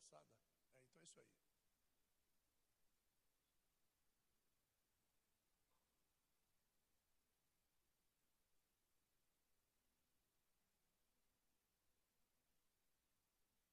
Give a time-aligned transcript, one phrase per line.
[0.00, 0.26] passada?
[0.74, 1.60] É, então é isso aí.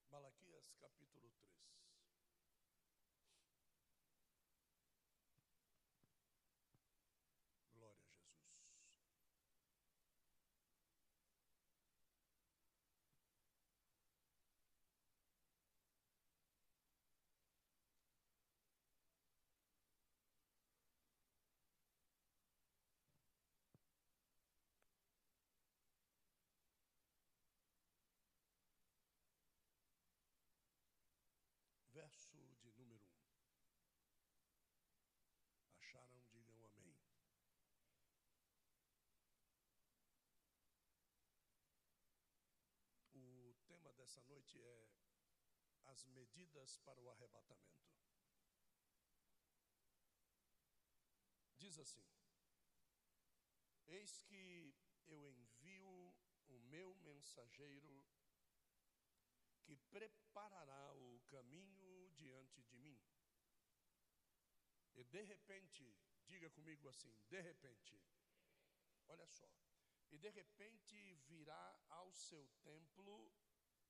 [0.09, 1.57] Malaquias capítulo 3.
[7.71, 8.37] Glória a Jesus.
[31.97, 32.29] Verso
[32.61, 33.17] de número 1.
[35.97, 36.21] Acharam?
[36.29, 36.95] Digam amém.
[43.15, 44.87] O tema dessa noite é
[45.85, 47.89] as medidas para o arrebatamento.
[51.55, 52.05] Diz assim:
[53.87, 54.75] Eis que
[55.07, 56.15] eu envio
[56.47, 58.05] o meu mensageiro
[59.63, 63.06] que preparará o caminho diante de mim.
[64.97, 65.95] E de repente,
[66.25, 68.01] diga comigo assim: de repente,
[69.07, 69.49] olha só,
[70.09, 73.31] e de repente virá ao seu templo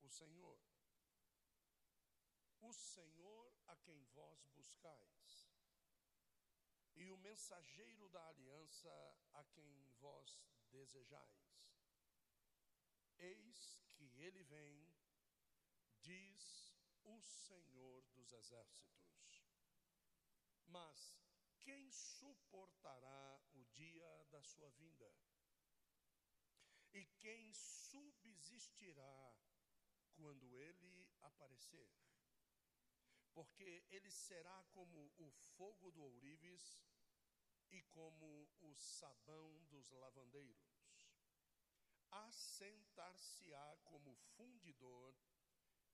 [0.02, 0.60] o Senhor,
[2.60, 5.50] o Senhor a quem vós buscais,
[6.96, 8.92] e o mensageiro da aliança
[9.34, 11.48] a quem vós desejais.
[13.18, 14.94] Eis que ele vem,
[16.02, 19.07] diz o Senhor dos exércitos.
[20.68, 21.16] Mas
[21.60, 25.14] quem suportará o dia da sua vinda?
[26.94, 29.36] E quem subsistirá
[30.14, 31.90] quando ele aparecer?
[33.34, 36.84] Porque ele será como o fogo do ourives
[37.70, 40.88] e como o sabão dos lavandeiros.
[42.10, 45.16] Assentar-se-á como fundidor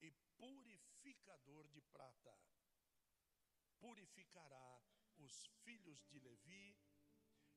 [0.01, 2.37] e purificador de prata.
[3.83, 4.81] Purificará
[5.17, 6.67] os filhos de Levi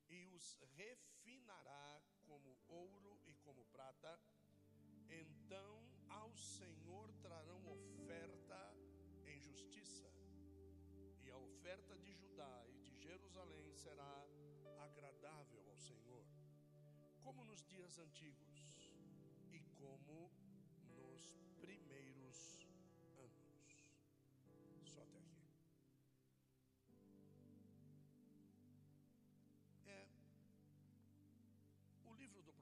[0.09, 4.19] e os refinará como ouro e como prata.
[5.09, 5.73] Então
[6.09, 8.59] ao Senhor trarão oferta
[9.25, 10.09] em justiça,
[11.23, 14.27] e a oferta de Judá e de Jerusalém será
[14.87, 16.25] agradável ao Senhor,
[17.23, 18.46] como nos dias antigos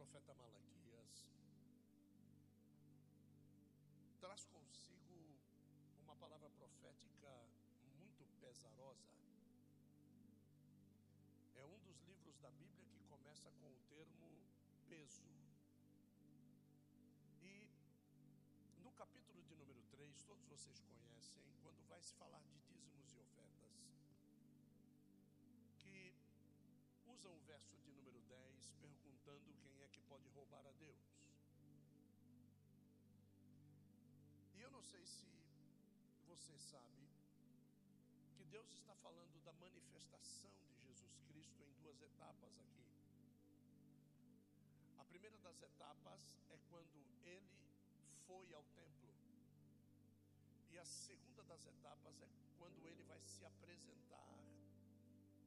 [0.06, 1.32] profeta Malaquias
[4.20, 5.36] traz consigo
[6.04, 7.32] uma palavra profética
[7.98, 9.10] muito pesarosa.
[11.56, 14.30] É um dos livros da Bíblia que começa com o termo
[14.88, 15.24] peso.
[17.42, 17.68] E
[18.84, 23.20] no capítulo de número 3, todos vocês conhecem, quando vai se falar de dízimos e
[23.20, 23.74] ofertas,
[25.80, 26.14] que
[27.08, 28.76] usam o verso de número 10
[29.26, 29.65] perguntando
[30.10, 31.04] pode roubar a Deus.
[34.56, 35.28] E eu não sei se
[36.28, 37.08] você sabe
[38.38, 42.86] que Deus está falando da manifestação de Jesus Cristo em duas etapas aqui.
[44.98, 47.66] A primeira das etapas é quando ele
[48.28, 49.14] foi ao templo.
[50.72, 54.36] E a segunda das etapas é quando ele vai se apresentar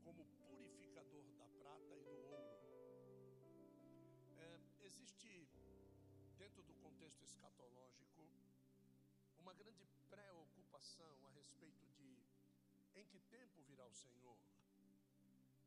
[0.05, 2.08] como purificador da prata e
[6.89, 8.23] contexto escatológico,
[9.39, 12.09] uma grande preocupação a respeito de
[12.95, 14.39] em que tempo virá o Senhor.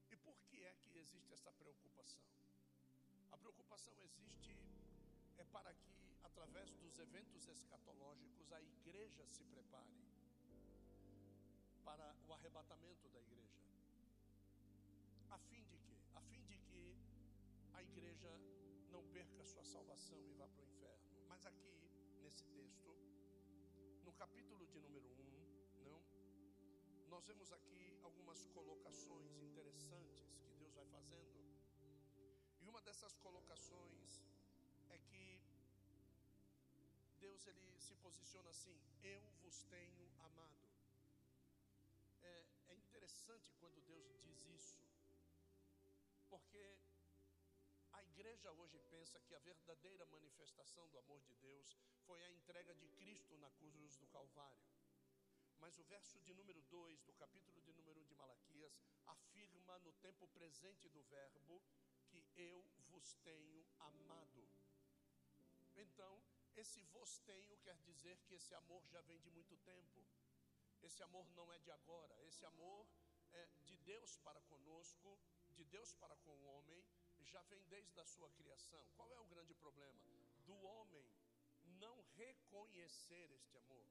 [0.10, 2.24] E por que é que existe essa preocupação?
[3.32, 4.58] A preocupação existe
[5.38, 10.02] é para que, através dos eventos escatológicos, a igreja se prepare
[11.86, 13.62] para o arrebatamento da igreja.
[15.30, 15.98] A fim de que?
[16.16, 16.98] A fim de que
[17.74, 18.32] a igreja
[18.92, 20.71] não perca sua salvação e vá para o.
[21.42, 21.74] Mas aqui,
[22.22, 22.96] nesse texto,
[24.04, 26.00] no capítulo de número 1, não,
[27.08, 31.40] nós vemos aqui algumas colocações interessantes que Deus vai fazendo.
[32.60, 34.24] E uma dessas colocações
[34.90, 35.42] é que
[37.18, 40.70] Deus ele se posiciona assim: Eu vos tenho amado.
[42.22, 44.80] É, é interessante quando Deus diz isso,
[46.30, 46.78] porque
[48.12, 52.88] igreja hoje pensa que a verdadeira manifestação do amor de Deus foi a entrega de
[53.00, 54.70] Cristo na cruz do Calvário.
[55.60, 58.76] Mas o verso de número 2 do capítulo de número 1 de Malaquias
[59.06, 61.62] afirma no tempo presente do verbo
[62.10, 64.44] que eu vos tenho amado.
[65.78, 66.14] Então,
[66.58, 70.06] esse vos tenho quer dizer que esse amor já vem de muito tempo.
[70.82, 72.16] Esse amor não é de agora.
[72.26, 72.86] Esse amor
[73.32, 75.18] é de Deus para conosco,
[75.56, 76.84] de Deus para com o homem,
[77.26, 78.84] já vem desde a sua criação.
[78.96, 80.00] Qual é o grande problema?
[80.46, 81.06] Do homem
[81.80, 83.88] não reconhecer este amor,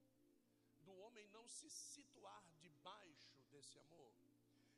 [0.82, 4.12] do homem não se situar debaixo desse amor.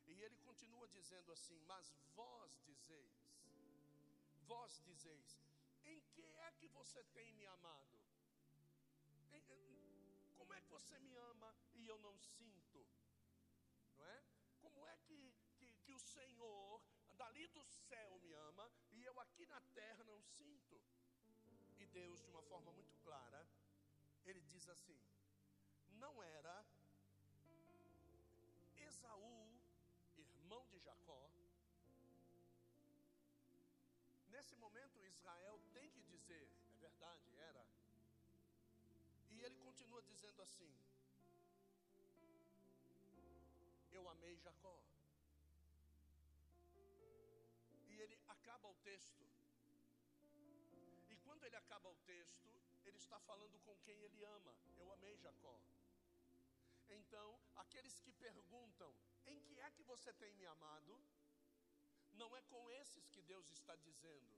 [0.07, 3.13] E ele continua dizendo assim: Mas vós dizeis,
[4.47, 5.39] vós dizeis,
[5.85, 7.99] em que é que você tem me amado?
[9.33, 9.43] Em,
[10.37, 12.87] como é que você me ama e eu não sinto?
[13.97, 14.23] Não é?
[14.61, 16.83] Como é que, que, que o Senhor,
[17.23, 20.81] dali do céu, me ama e eu aqui na terra não sinto?
[21.79, 23.47] E Deus, de uma forma muito clara,
[24.25, 25.01] ele diz assim:
[26.03, 26.57] não era
[28.89, 29.37] Esaú,
[30.17, 31.31] irmão de Jacó,
[34.35, 37.65] Nesse momento, Israel tem que dizer, é verdade, era.
[39.31, 40.73] E ele continua dizendo assim:
[43.93, 44.92] Eu amei Jacó.
[48.43, 49.25] Acaba o texto.
[51.11, 52.49] E quando ele acaba o texto,
[52.85, 54.55] ele está falando com quem ele ama.
[54.79, 55.57] Eu amei Jacó.
[56.91, 58.93] Então, aqueles que perguntam:
[59.27, 61.01] Em que é que você tem me amado?
[62.15, 64.37] Não é com esses que Deus está dizendo,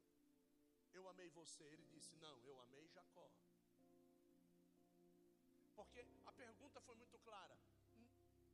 [0.93, 1.65] eu amei você.
[1.65, 3.29] Ele disse, não, eu amei Jacó.
[5.75, 7.57] Porque a pergunta foi muito clara: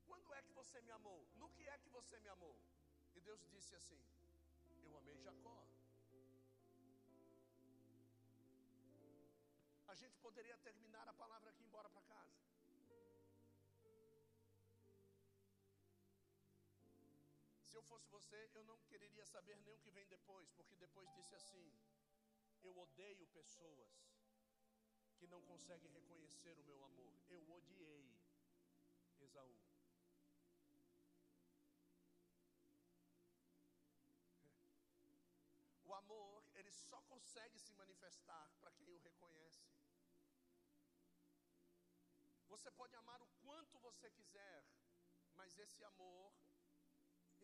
[0.06, 1.20] quando é que você me amou?
[1.37, 2.56] No que é que você me amou?
[3.14, 4.00] E Deus disse assim:
[4.91, 5.57] Eu amei Jacó.
[9.87, 12.41] A gente poderia terminar a palavra aqui e ir embora para casa.
[17.63, 21.09] Se eu fosse você, eu não quereria saber nem o que vem depois, porque depois
[21.15, 21.73] disse assim:
[22.65, 23.93] Eu odeio pessoas
[25.19, 27.15] que não conseguem reconhecer o meu amor.
[27.29, 28.13] Eu odiei
[29.21, 29.69] Esaú.
[36.91, 39.69] Só consegue se manifestar para quem o reconhece.
[42.49, 44.65] Você pode amar o quanto você quiser,
[45.39, 46.35] mas esse amor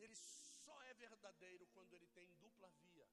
[0.03, 3.09] ele só é verdadeiro quando ele tem dupla via.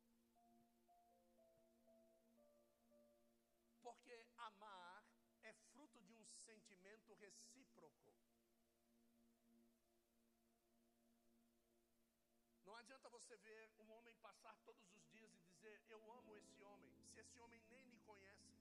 [3.84, 5.06] Porque amar
[5.44, 8.12] é fruto de um sentimento recíproco.
[12.66, 15.13] Não adianta você ver um homem passar todos os dias
[15.64, 18.54] dizer: Eu amo esse homem, se esse homem nem lhe conhece.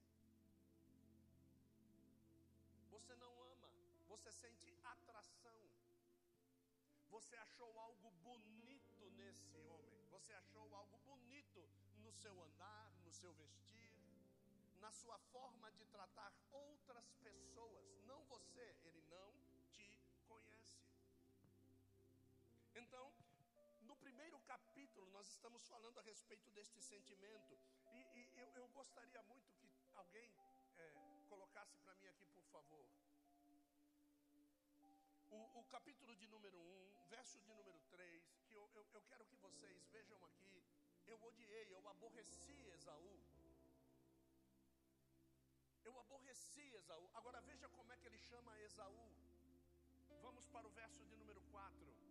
[2.89, 3.71] Você não ama,
[4.07, 5.61] você sente atração.
[7.09, 10.05] Você achou algo bonito nesse homem.
[10.11, 13.93] Você achou algo bonito no seu andar, no seu vestir,
[14.79, 18.01] na sua forma de tratar outras pessoas.
[18.05, 19.42] Não você, ele não
[24.53, 27.57] capítulo, nós estamos falando a respeito deste sentimento.
[27.91, 30.29] E, e eu, eu, gostaria muito que alguém
[30.77, 30.85] é,
[31.27, 32.87] colocasse para mim aqui, por favor.
[35.31, 39.25] O, o, capítulo de número 1, verso de número 3, que eu, eu, eu quero
[39.25, 40.63] que vocês vejam aqui.
[41.07, 43.17] Eu odiei, eu aborreci Esaú.
[45.83, 47.09] Eu aborreci Esaú.
[47.15, 49.09] Agora veja como é que ele chama Esaú.
[50.21, 52.02] Vamos para o verso de número 4.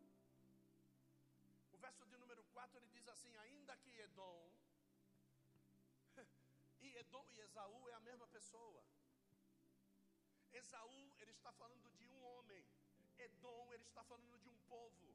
[1.82, 4.50] Verso de número 4 ele diz assim: Ainda que Edom,
[6.80, 8.82] e Edom e Esaú é a mesma pessoa.
[10.52, 12.64] Esaú, ele está falando de um homem.
[13.18, 15.08] Edom, ele está falando de um povo.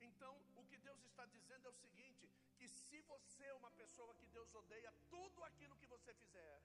[0.00, 4.14] Então, o que Deus está dizendo é o seguinte: que se você é uma pessoa
[4.14, 6.62] que Deus odeia, tudo aquilo que você fizer,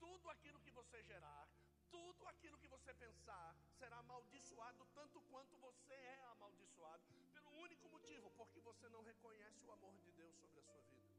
[0.00, 1.48] tudo aquilo que você gerar,
[1.90, 7.04] tudo aquilo que você pensar será amaldiçoado tanto quanto você é amaldiçoado,
[7.66, 11.14] único motivo, porque você não reconhece o amor de Deus sobre a sua vida.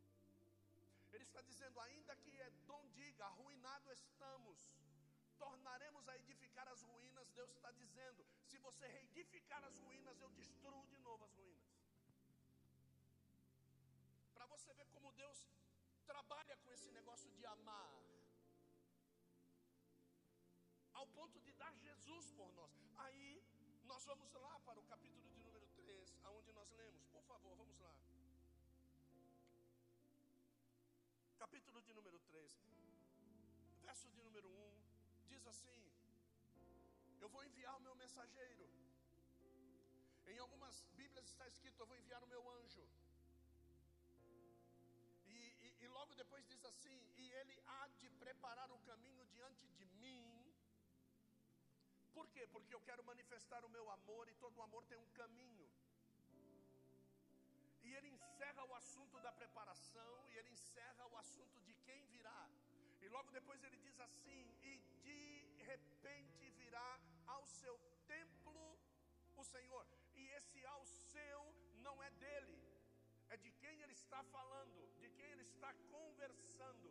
[1.14, 4.60] Ele está dizendo, ainda que Edom diga, arruinado estamos,
[5.38, 10.86] tornaremos a edificar as ruínas, Deus está dizendo: se você reedificar as ruínas, eu destruo
[10.94, 11.70] de novo as ruínas.
[14.34, 15.40] Para você ver como Deus
[16.06, 17.94] trabalha com esse negócio de amar,
[20.94, 22.72] ao ponto de dar Jesus por nós.
[23.06, 23.44] Aí
[23.86, 25.41] nós vamos lá para o capítulo de número 3,
[26.24, 27.06] aonde nós lemos.
[27.08, 27.96] Por favor, vamos lá.
[31.38, 32.52] Capítulo de número 3,
[33.84, 35.92] verso de número 1 diz assim:
[37.24, 38.68] eu vou enviar o meu mensageiro.
[40.32, 42.86] Em algumas Bíblias está escrito: Eu vou enviar o meu anjo.
[45.28, 49.68] E, e, e logo depois diz assim: E ele há de preparar o caminho diante
[49.68, 50.24] de mim.
[52.16, 52.48] Por quê?
[52.48, 55.71] Porque eu quero manifestar o meu amor e todo amor tem um caminho.
[57.98, 62.50] Ele encerra o assunto da preparação e ele encerra o assunto de quem virá.
[63.02, 67.76] E logo depois ele diz assim: E de repente virá ao seu
[68.08, 68.80] templo
[69.36, 69.86] o Senhor.
[70.14, 71.42] E esse ao seu
[71.88, 72.58] não é dele,
[73.30, 76.90] é de quem ele está falando, de quem ele está conversando.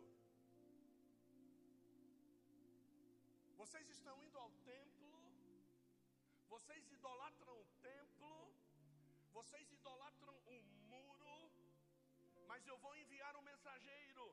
[3.61, 5.11] Vocês estão indo ao templo,
[6.49, 8.31] vocês idolatram o templo,
[9.31, 10.40] vocês idolatram
[12.61, 14.25] mas eu vou enviar um mensageiro,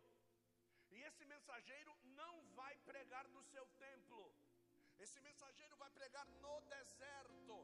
[0.90, 4.20] e esse mensageiro não vai pregar no seu templo,
[5.04, 7.56] esse mensageiro vai pregar no deserto.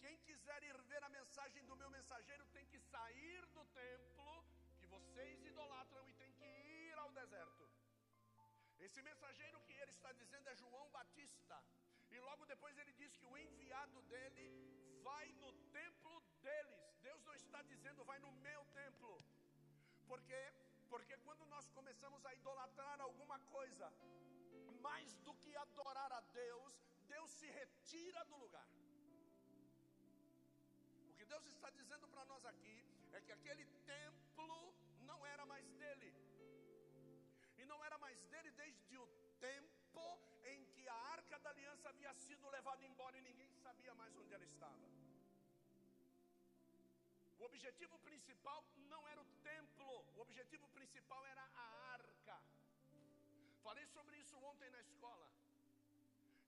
[0.00, 4.32] Quem quiser ir ver a mensagem do meu mensageiro tem que sair do templo
[4.78, 7.68] que vocês idolatram e tem que ir ao deserto.
[8.78, 11.62] Esse mensageiro que ele está dizendo é João Batista.
[12.10, 14.46] E logo depois ele diz que o enviado dele
[15.02, 16.96] vai no templo deles.
[17.02, 19.27] Deus não está dizendo vai no meu templo.
[20.12, 20.40] Porque
[20.92, 23.86] porque quando nós começamos a idolatrar alguma coisa,
[24.86, 26.72] mais do que adorar a Deus,
[27.06, 28.68] Deus se retira do lugar.
[31.10, 32.76] O que Deus está dizendo para nós aqui
[33.12, 36.10] é que aquele templo não era mais dele.
[37.58, 39.06] E não era mais dele desde o
[39.40, 40.06] tempo
[40.44, 44.32] em que a arca da aliança havia sido levada embora e ninguém sabia mais onde
[44.32, 44.88] ela estava.
[47.38, 52.36] O objetivo principal não era o templo, o objetivo principal era a arca.
[53.62, 55.30] Falei sobre isso ontem na escola.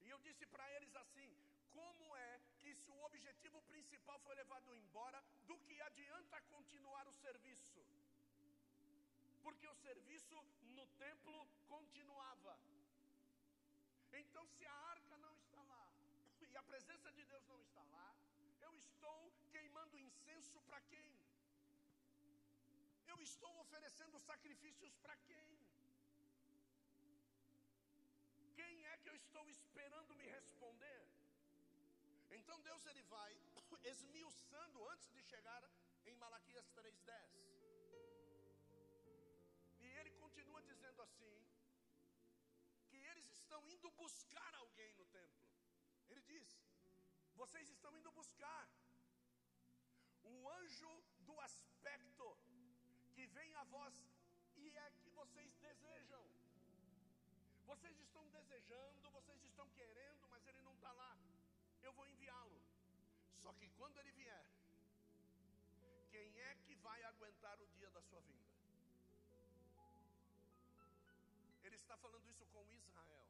[0.01, 1.31] E eu disse para eles assim:
[1.71, 7.15] como é que se o objetivo principal foi levado embora, do que adianta continuar o
[7.15, 7.85] serviço?
[9.43, 10.37] Porque o serviço
[10.79, 12.59] no templo continuava.
[14.13, 15.87] Então, se a arca não está lá
[16.51, 18.10] e a presença de Deus não está lá,
[19.01, 21.11] estou queimando incenso para quem?
[23.13, 25.49] Eu estou oferecendo sacrifícios para quem?
[28.59, 31.01] Quem é que eu estou esperando me responder?
[32.39, 33.33] Então Deus ele vai
[33.93, 35.63] esmiuçando antes de chegar
[36.05, 37.41] em Malaquias 3:10.
[39.81, 41.39] E ele continua dizendo assim:
[42.91, 45.49] que eles estão indo buscar alguém no templo.
[46.11, 46.49] Ele diz:
[47.43, 48.69] vocês estão indo buscar
[50.37, 50.93] o anjo
[51.29, 52.27] do aspecto
[53.15, 53.95] que vem a vós
[54.57, 56.25] e é que vocês desejam.
[57.71, 61.17] Vocês estão desejando, vocês estão querendo, mas ele não está lá.
[61.83, 62.61] Eu vou enviá-lo.
[63.43, 64.47] Só que quando ele vier,
[66.11, 68.51] quem é que vai aguentar o dia da sua vinda?
[71.65, 73.27] Ele está falando isso com Israel.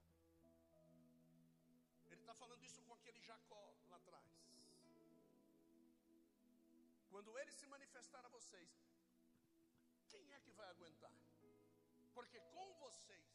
[2.10, 4.26] Ele está falando isso com aquele Jacó lá atrás.
[7.10, 8.70] Quando ele se manifestar a vocês,
[10.08, 11.12] quem é que vai aguentar?
[12.14, 13.28] Porque com vocês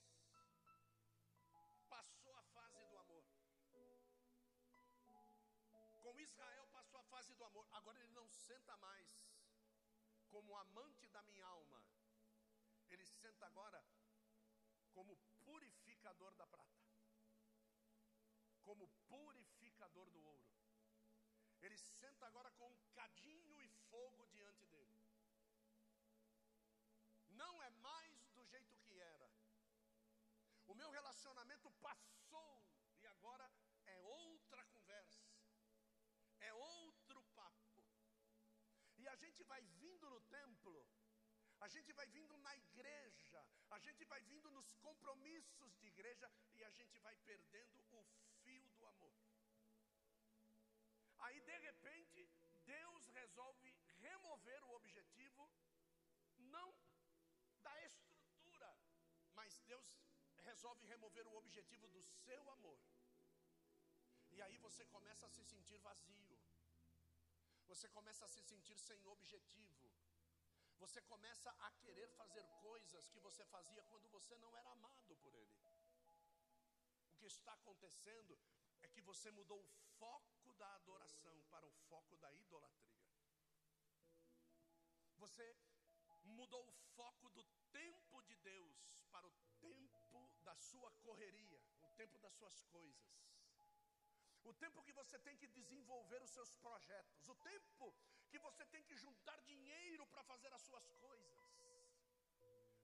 [1.90, 3.26] passou a fase do amor.
[6.02, 7.68] Com Israel passou a fase do amor.
[7.72, 9.08] Agora ele não senta mais
[10.30, 11.84] como amante da minha alma.
[12.90, 13.84] Ele senta agora
[14.94, 16.84] como purificador da prata.
[18.64, 20.46] Como purificador do ouro.
[21.62, 22.72] Ele senta agora com
[23.96, 24.98] fogo diante dele.
[27.42, 29.30] Não é mais do jeito que era.
[30.72, 32.54] O meu relacionamento passou
[33.02, 33.48] e agora
[33.86, 35.24] é outra conversa.
[36.40, 37.84] É outro papo.
[38.98, 40.78] E a gente vai vindo no templo,
[41.66, 46.64] a gente vai vindo na igreja, a gente vai vindo nos compromissos de igreja e
[46.64, 48.04] a gente vai perdendo o
[48.44, 49.16] fio do amor.
[51.26, 52.30] Aí de repente,
[52.66, 53.65] Deus resolve
[56.58, 56.70] não
[57.66, 58.70] da estrutura,
[59.34, 59.88] mas Deus
[60.50, 62.80] resolve remover o objetivo do seu amor.
[64.36, 66.38] E aí você começa a se sentir vazio.
[67.72, 69.92] Você começa a se sentir sem objetivo.
[70.78, 75.34] Você começa a querer fazer coisas que você fazia quando você não era amado por
[75.34, 75.58] Ele.
[77.12, 78.38] O que está acontecendo
[78.82, 79.70] é que você mudou o
[80.00, 83.06] foco da adoração para o foco da idolatria.
[85.18, 85.56] Você
[86.26, 88.78] mudou o foco do tempo de Deus
[89.12, 93.16] para o tempo da sua correria, o tempo das suas coisas.
[94.50, 97.94] o tempo que você tem que desenvolver os seus projetos, o tempo
[98.30, 101.36] que você tem que juntar dinheiro para fazer as suas coisas.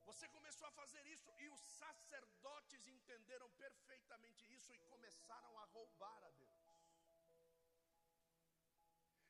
[0.06, 6.24] Você começou a fazer isso e os sacerdotes entenderam perfeitamente isso e começaram a roubar
[6.24, 6.62] a Deus.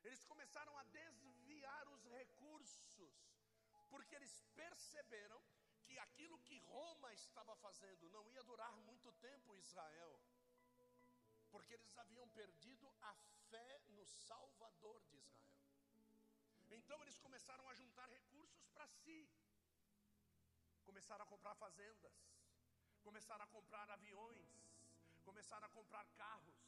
[0.03, 3.13] Eles começaram a desviar os recursos,
[3.91, 5.39] porque eles perceberam
[5.86, 10.13] que aquilo que Roma estava fazendo não ia durar muito tempo Israel,
[11.51, 13.13] porque eles haviam perdido a
[13.50, 15.41] fé no Salvador de Israel.
[16.71, 19.29] Então eles começaram a juntar recursos para si,
[20.86, 22.13] começaram a comprar fazendas,
[23.03, 24.50] começaram a comprar aviões,
[25.25, 26.62] começaram a comprar carros,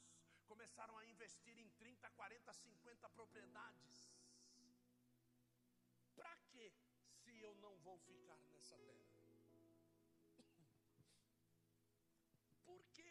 [0.46, 4.12] começaram a investir em 30, 40, 50 propriedades.
[6.14, 6.70] Para se
[7.44, 9.14] eu não vou ficar nessa terra?
[12.64, 13.10] Por que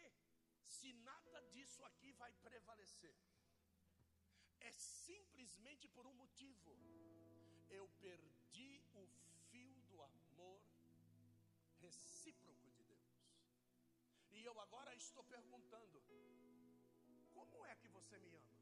[0.66, 3.14] se nada disso aqui vai prevalecer?
[4.60, 6.76] É simplesmente por um motivo.
[7.70, 9.06] Eu perdi o
[9.50, 10.60] fio do amor
[11.80, 13.14] recíproco de Deus.
[14.32, 16.02] E eu agora estou perguntando:
[17.32, 18.54] como é que você me ama?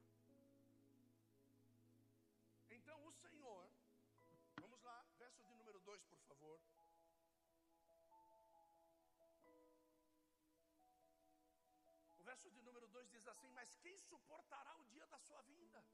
[2.70, 3.71] Então o Senhor,
[6.42, 7.02] 2, por favor.
[12.18, 15.84] O verso de número 2 diz assim: Mas quem suportará o dia da sua vinda?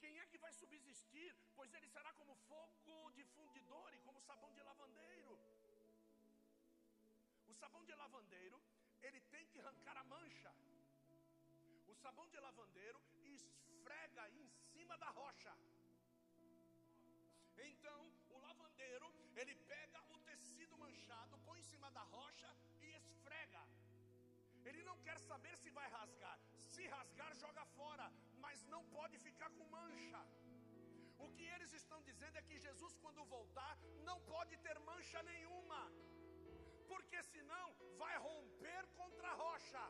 [0.00, 1.30] Quem é que vai subsistir?
[1.56, 5.38] Pois ele será como fogo de fundidor e como sabão de lavandeiro.
[7.48, 8.60] O sabão de lavandeiro,
[9.02, 10.52] ele tem que arrancar a mancha.
[11.86, 13.00] O sabão de lavandeiro
[13.36, 15.54] esfrega em cima da rocha.
[17.56, 18.13] Então,
[19.40, 22.50] ele pega o tecido manchado, põe em cima da rocha
[22.82, 23.62] e esfrega.
[24.68, 26.38] Ele não quer saber se vai rasgar.
[26.72, 28.06] Se rasgar, joga fora,
[28.44, 30.22] mas não pode ficar com mancha.
[31.24, 33.74] O que eles estão dizendo é que Jesus, quando voltar,
[34.08, 35.80] não pode ter mancha nenhuma,
[36.90, 37.66] porque senão
[38.02, 39.84] vai romper contra a rocha.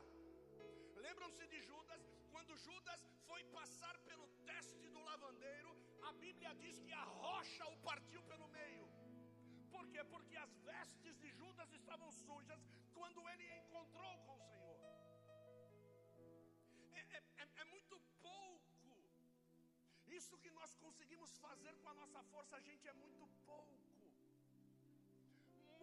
[1.05, 2.03] Lembram-se de Judas?
[2.31, 5.71] Quando Judas foi passar pelo teste do lavandeiro,
[6.09, 8.84] a Bíblia diz que a rocha o partiu pelo meio.
[9.75, 10.01] Por quê?
[10.13, 12.61] Porque as vestes de Judas estavam sujas
[12.97, 14.77] quando ele encontrou com o Senhor.
[16.99, 18.93] É, é, é, é muito pouco.
[20.19, 23.75] Isso que nós conseguimos fazer com a nossa força, gente, é muito pouco.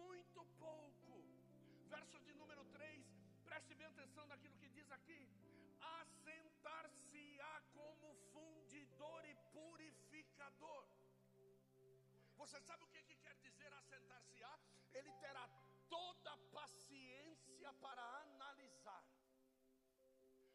[0.01, 1.15] Muito pouco.
[1.95, 3.05] Verso de número 3,
[3.49, 5.21] preste bem atenção naquilo que diz aqui.
[5.99, 10.83] Assentar-se-á como fundidor e purificador.
[12.41, 12.92] Você sabe o
[14.93, 15.45] Ele terá
[15.89, 19.03] toda a paciência para analisar.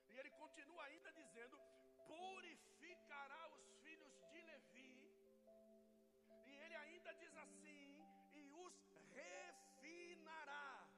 [0.09, 1.59] E ele continua ainda dizendo:
[2.07, 4.92] purificará os filhos de Levi.
[6.46, 7.88] E ele ainda diz assim:
[8.35, 8.77] e os
[9.14, 10.88] refinará.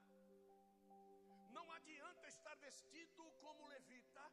[1.51, 4.25] Não adianta estar vestido como levita,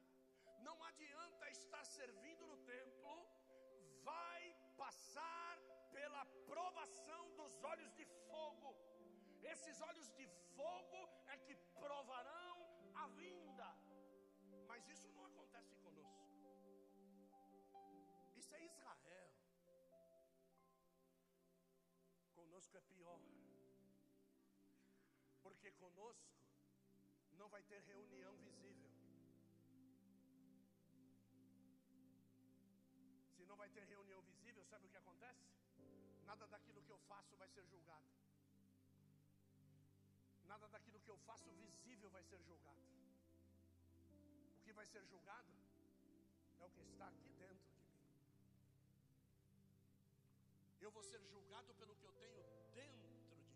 [0.60, 3.16] não adianta estar servindo no templo,
[4.04, 5.58] vai passar
[5.92, 8.70] pela provação dos olhos de fogo.
[9.54, 11.02] Esses olhos de fogo
[11.34, 12.58] é que provarão
[13.04, 13.70] a vinda.
[14.68, 16.26] Mas isso não acontece conosco.
[18.36, 19.32] Isso é Israel.
[22.36, 23.22] Conosco é pior.
[25.42, 26.38] Porque conosco
[27.34, 28.92] não vai ter reunião visível.
[33.36, 35.48] Se não vai ter reunião visível, sabe o que acontece?
[36.26, 38.10] Nada daquilo que eu faço vai ser julgado.
[40.52, 42.84] Nada daquilo que eu faço visível vai ser julgado.
[44.58, 45.52] O que vai ser julgado
[46.60, 47.88] é o que está aqui dentro de mim.
[50.86, 53.48] Eu vou ser julgado pelo que eu tenho dentro de mim.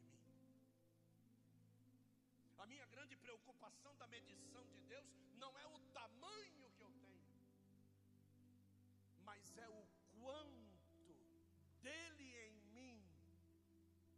[2.58, 5.08] A minha grande preocupação da medição de Deus
[5.44, 7.22] não é o tamanho que eu tenho,
[9.30, 9.84] mas é o
[10.20, 11.16] quanto
[11.82, 12.98] dele em mim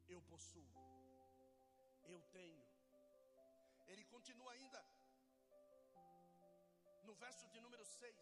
[0.10, 0.68] eu possuo,
[2.18, 2.64] eu tenho.
[3.92, 4.82] Ele continua ainda
[7.08, 8.18] no verso de número 6.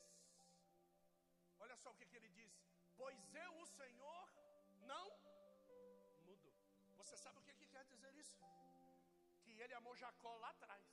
[1.63, 2.53] Olha só o que, que ele diz:
[3.01, 4.25] Pois eu, o Senhor,
[4.93, 5.07] não
[6.27, 6.51] mudo.
[7.01, 8.39] Você sabe o que, que quer dizer isso?
[9.43, 10.85] Que ele amou Jacó lá atrás.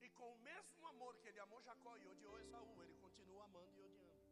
[0.00, 3.78] E com o mesmo amor que ele amou Jacó e odiou Esaú, ele continua amando
[3.78, 4.22] e odiando.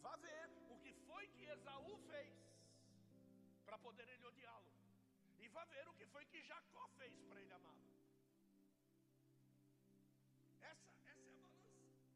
[0.00, 2.34] Vá ver o que foi que Esaú fez
[3.66, 4.75] para poder ele odiá-lo
[5.56, 7.86] para ver o que foi que Jacó fez para ele amá-la.
[10.70, 12.10] Essa, essa é a balança.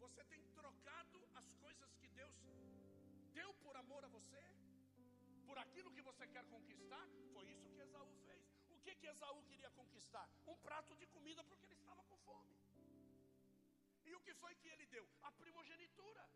[0.00, 2.34] Você tem trocado as coisas que Deus
[3.38, 4.42] deu por amor a você,
[5.46, 7.06] por aquilo que você quer conquistar.
[7.32, 8.44] Foi isso que Esaú fez.
[8.70, 10.28] O que, que Esaú queria conquistar?
[10.44, 12.52] Um prato de comida, porque ele estava com fome.
[14.06, 15.08] E o que foi que ele deu?
[15.22, 16.28] A primogenitura.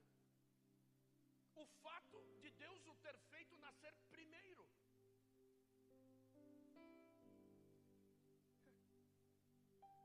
[1.62, 4.64] O fato de Deus o ter feito nascer primeiro.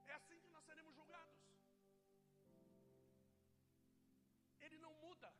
[0.08, 1.38] É assim que nós seremos julgados.
[4.62, 5.34] Ele não muda.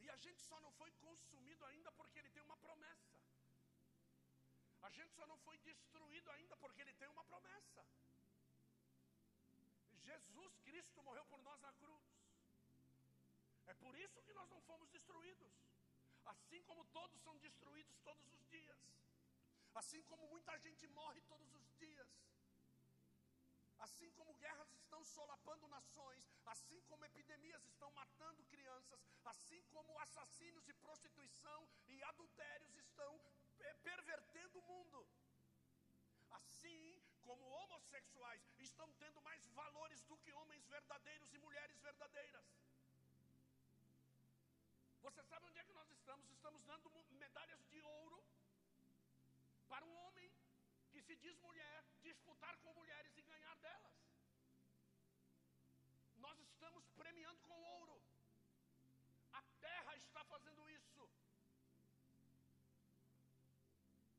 [0.00, 3.16] E a gente só não foi consumido ainda porque ele tem uma promessa.
[4.82, 7.84] A gente só não foi destruído ainda porque ele tem uma promessa.
[10.04, 12.15] Jesus Cristo morreu por nós na cruz.
[13.66, 15.52] É por isso que nós não fomos destruídos.
[16.24, 18.78] Assim como todos são destruídos todos os dias.
[19.74, 22.08] Assim como muita gente morre todos os dias.
[23.78, 30.66] Assim como guerras estão solapando nações, assim como epidemias estão matando crianças, assim como assassínios
[30.68, 33.20] e prostituição e adultérios estão
[33.82, 35.06] pervertendo o mundo.
[36.30, 42.46] Assim como homossexuais estão tendo mais valores do que homens verdadeiros e mulheres verdadeiras.
[45.06, 46.28] Você sabe onde é que nós estamos?
[46.36, 46.90] Estamos dando
[47.24, 48.18] medalhas de ouro
[49.68, 50.28] para um homem
[50.90, 53.94] que se diz mulher disputar com mulheres e ganhar delas.
[56.24, 57.96] Nós estamos premiando com ouro.
[59.32, 61.08] A terra está fazendo isso.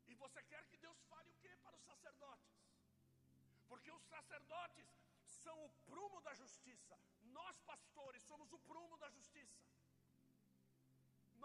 [0.07, 2.55] E você quer que Deus fale o que para os sacerdotes?
[3.67, 4.87] Porque os sacerdotes
[5.43, 6.97] são o prumo da justiça.
[7.39, 9.76] Nós, pastores, somos o prumo da justiça.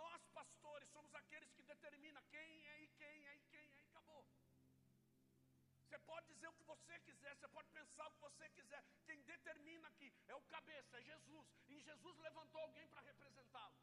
[0.02, 3.84] Nós, pastores, somos aqueles que determinam quem é e quem é e quem é e
[3.90, 4.24] acabou.
[5.82, 8.82] Você pode dizer o que você quiser, você pode pensar o que você quiser.
[9.06, 11.46] Quem determina aqui é o cabeça, é Jesus.
[11.68, 13.76] E Jesus levantou alguém para representá-lo.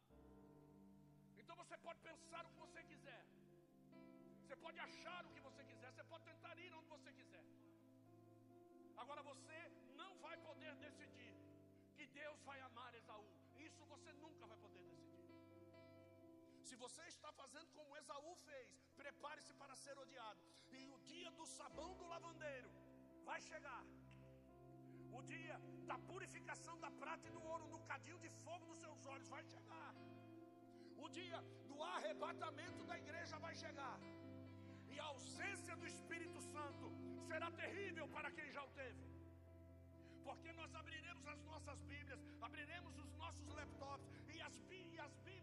[1.37, 3.25] Então você pode pensar o que você quiser.
[4.43, 7.45] Você pode achar o que você quiser, você pode tentar ir onde você quiser.
[8.97, 9.59] Agora você
[9.95, 11.33] não vai poder decidir
[11.95, 13.38] que Deus vai amar Esaú.
[16.69, 20.41] Se você está fazendo como Esaú fez, prepare-se para ser odiado.
[20.79, 22.69] E o dia do sabão do lavandeiro
[23.29, 23.83] vai chegar.
[25.17, 25.55] O dia
[25.89, 29.43] da purificação da prata e do ouro no cadinho de fogo dos seus olhos vai
[29.53, 29.91] chegar.
[31.05, 31.39] O dia
[31.71, 33.97] do arrebatamento da igreja vai chegar.
[34.93, 36.87] E a ausência do Espírito Santo
[37.29, 39.03] será terrível para quem já o teve.
[40.23, 44.88] Porque nós abriremos as nossas Bíblias, abriremos os nossos laptops e as, e as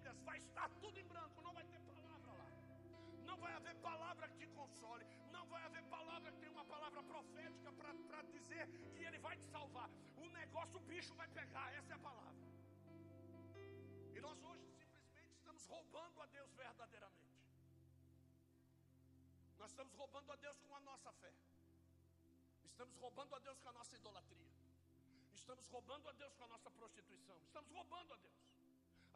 [0.06, 2.48] Bíblias vai estar tudo em branco, não vai ter palavra lá.
[3.28, 7.02] Não vai haver palavra que te console, não vai haver palavra que tenha uma palavra
[7.02, 9.90] profética para dizer que ele vai te salvar.
[10.16, 12.36] O negócio, o bicho vai pegar, essa é a palavra.
[14.14, 17.42] E nós hoje simplesmente estamos roubando a Deus verdadeiramente.
[19.58, 21.34] Nós estamos roubando a Deus com a nossa fé.
[22.64, 24.52] Estamos roubando a Deus com a nossa idolatria.
[25.34, 27.36] Estamos roubando a Deus com a nossa prostituição.
[27.42, 28.55] Estamos roubando a Deus.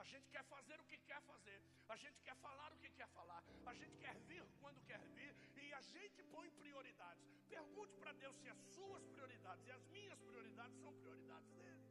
[0.00, 1.58] A gente quer fazer o que quer fazer.
[1.86, 3.42] A gente quer falar o que quer falar.
[3.66, 5.32] A gente quer vir quando quer vir.
[5.62, 7.26] E a gente põe prioridades.
[7.50, 11.84] Pergunte para Deus se as suas prioridades e as minhas prioridades são prioridades dele.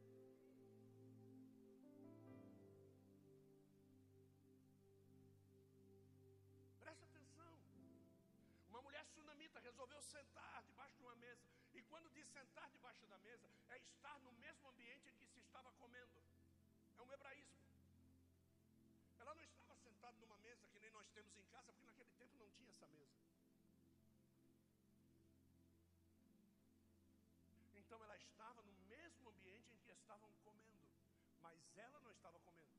[6.80, 7.54] Presta atenção.
[8.70, 11.48] Uma mulher sunamita resolveu sentar debaixo de uma mesa.
[11.74, 15.38] E quando diz sentar debaixo da mesa, é estar no mesmo ambiente em que se
[15.38, 16.20] estava comendo.
[16.98, 17.59] É um hebraísmo.
[21.20, 23.18] Temos em casa, porque naquele tempo não tinha essa mesa.
[27.74, 30.88] Então ela estava no mesmo ambiente em que estavam comendo,
[31.42, 32.70] mas ela não estava comendo.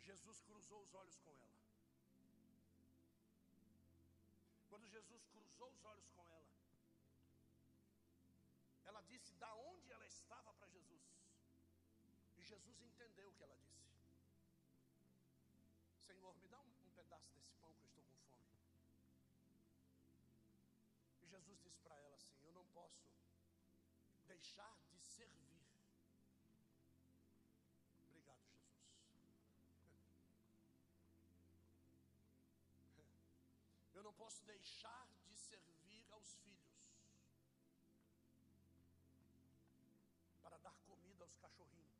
[0.00, 1.54] Jesus cruzou os olhos com ela.
[4.68, 6.54] Quando Jesus cruzou os olhos com ela,
[8.84, 11.13] ela disse da onde ela estava para Jesus.
[12.44, 13.88] Jesus entendeu o que ela disse.
[16.06, 18.44] Senhor, me dá um, um pedaço desse pão que eu estou com fome.
[21.22, 23.02] E Jesus disse para ela assim: Eu não posso
[24.26, 25.64] deixar de servir.
[28.04, 28.74] Obrigado, Jesus.
[33.94, 36.54] Eu não posso deixar de servir aos filhos
[40.42, 41.93] para dar comida aos cachorrinhos.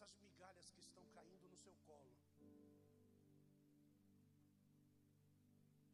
[0.00, 2.16] Essas migalhas que estão caindo no seu colo,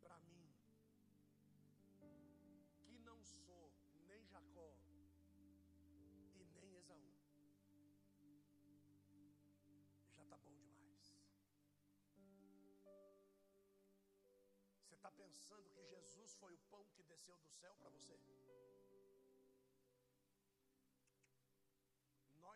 [0.01, 0.47] para mim,
[2.79, 3.73] que não sou
[4.07, 4.77] nem Jacó
[6.37, 7.19] e nem Esaú,
[10.14, 11.12] já está bom demais.
[14.85, 18.16] Você está pensando que Jesus foi o pão que desceu do céu para você?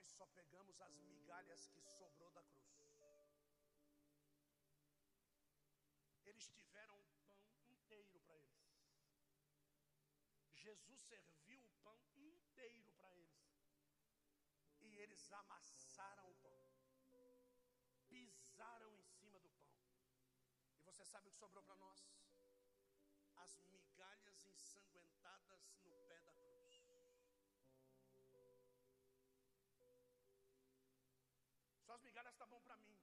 [0.00, 2.70] Nós só pegamos as migalhas que sobrou da cruz.
[6.24, 7.36] Eles tiveram o pão
[7.68, 8.80] inteiro para eles.
[10.54, 13.52] Jesus serviu o pão inteiro para eles.
[14.78, 16.70] E eles amassaram o pão.
[18.08, 19.70] Pisaram em cima do pão.
[20.78, 22.00] E você sabe o que sobrou para nós?
[23.36, 26.39] As migalhas ensanguentadas no pé da
[32.00, 32.96] Suas migalhas estão tá bom para mim.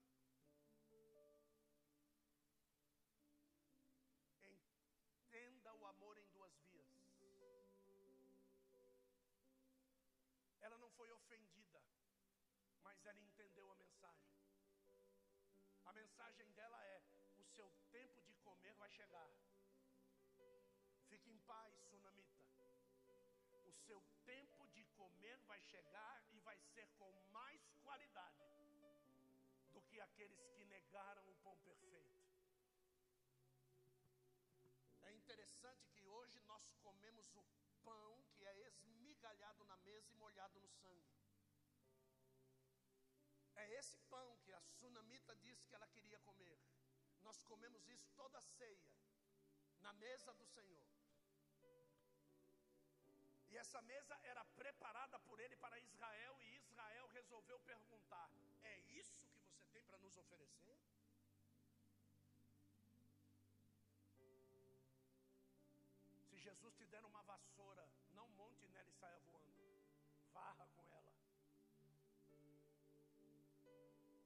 [5.22, 6.90] Entenda o amor em duas vias.
[10.62, 11.80] Ela não foi ofendida,
[12.82, 14.34] mas ela entendeu a mensagem.
[15.86, 17.00] A mensagem dela é:
[17.38, 19.30] o seu tempo de comer vai chegar.
[21.08, 22.44] Fique em paz, sunamita.
[23.52, 28.57] O seu tempo de comer vai chegar e vai ser com mais qualidade
[29.98, 32.20] que aqueles que negaram o pão perfeito.
[35.02, 37.44] É interessante que hoje nós comemos o
[37.84, 41.18] pão que é esmigalhado na mesa e molhado no sangue.
[43.56, 46.60] É esse pão que a sunamita disse que ela queria comer.
[47.24, 48.94] Nós comemos isso toda ceia,
[49.80, 50.86] na mesa do Senhor.
[53.50, 58.30] E essa mesa era preparada por ele para Israel, e Israel resolveu perguntar:
[59.88, 60.78] para nos oferecer?
[66.30, 69.82] Se Jesus te der uma vassoura, não monte nela e saia voando,
[70.34, 71.14] varra com ela.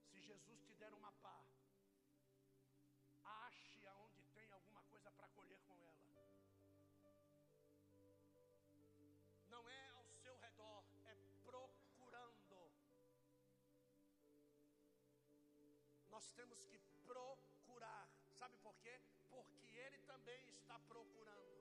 [0.10, 1.46] Se Jesus te der uma pá,
[3.24, 6.02] ache aonde tem alguma coisa para colher com ela.
[9.50, 9.91] Não é
[16.12, 18.06] Nós temos que procurar.
[18.40, 19.00] Sabe por quê?
[19.30, 21.52] Porque Ele também está procurando.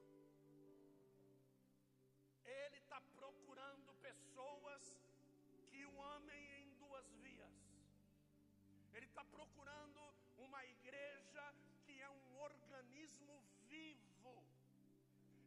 [2.45, 4.83] Ele está procurando pessoas
[5.71, 7.55] que o amem em duas vias.
[8.93, 10.03] Ele está procurando
[10.39, 11.45] uma igreja
[11.85, 14.35] que é um organismo vivo.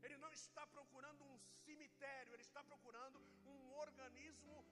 [0.02, 4.64] Ele não está procurando um cemitério, ele está procurando um organismo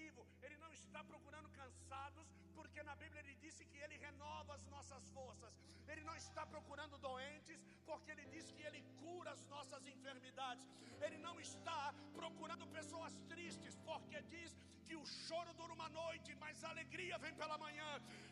[0.00, 0.22] vivo.
[0.44, 2.26] Ele não está procurando cansados,
[2.58, 5.54] porque na Bíblia ele disse que ele renova as nossas forças.
[5.90, 10.66] Ele não está procurando doentes, porque ele diz que ele cura as nossas enfermidades.
[11.06, 11.82] Ele não está
[12.20, 14.52] procurando pessoas tristes, porque diz
[14.86, 17.90] que o choro dura uma noite, mas a alegria vem pela manhã.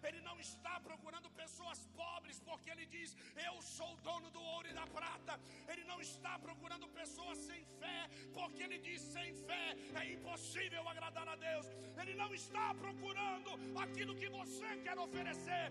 [0.08, 3.16] Ele não está procurando pessoas pobres, porque ele diz:
[3.48, 3.90] Eu sou
[4.34, 5.34] do ouro e da prata.
[5.72, 8.00] Ele não está procurando pessoas sem fé,
[8.38, 9.66] porque ele diz: Sem fé
[10.00, 11.66] é impossível agradar a Deus.
[12.00, 13.50] Ele não está procurando
[13.84, 15.64] aquilo que você quer oferecer.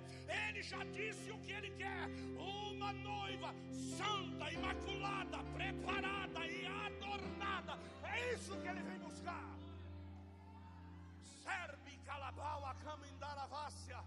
[0.44, 2.04] Ele já disse o que ele quer:
[2.38, 3.50] uma noiva
[3.98, 7.74] santa, imaculada, preparada e adornada.
[8.14, 9.50] É isso que ele vem buscar.
[11.44, 14.00] Serbi calabau a camindaravássia.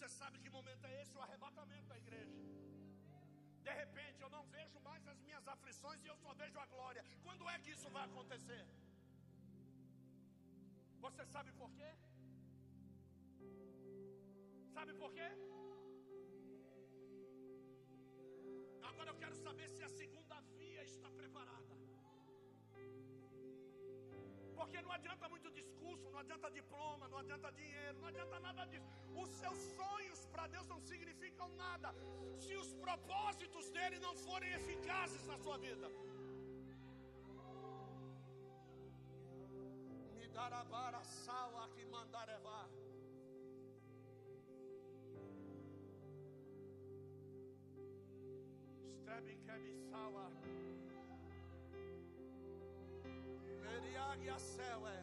[0.00, 1.14] Você sabe que momento é esse?
[1.16, 2.38] O arrebatamento da igreja.
[3.66, 7.04] De repente eu não vejo mais as minhas aflições e eu só vejo a glória.
[7.22, 8.62] Quando é que isso vai acontecer?
[11.04, 11.90] Você sabe por quê?
[14.76, 15.28] Sabe por quê?
[18.90, 21.76] Agora eu quero saber se a segunda via está preparada.
[24.60, 28.86] Porque não adianta muito discurso, não adianta diploma, não adianta dinheiro, não adianta nada disso.
[29.22, 31.94] Os seus sonhos para Deus não significam nada
[32.42, 35.88] se os propósitos dele não forem eficazes na sua vida.
[40.18, 41.80] Me Idarabara sawa que
[53.80, 54.20] mandarevá.
[54.20, 54.20] Stebe kebisawa.
[54.20, 54.94] Meriagia sewe.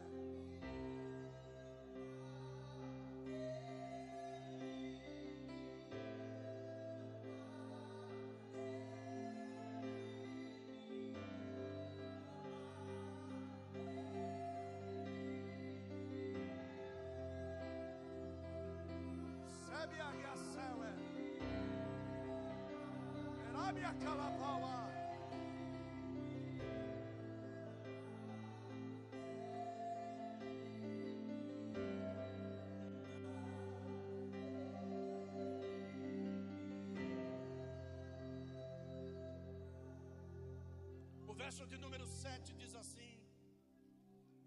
[19.66, 20.90] Sebia Yasewe.
[23.48, 24.74] Erabia Kalapawa.
[24.84, 24.87] O
[41.48, 43.12] verso de número 7 diz assim: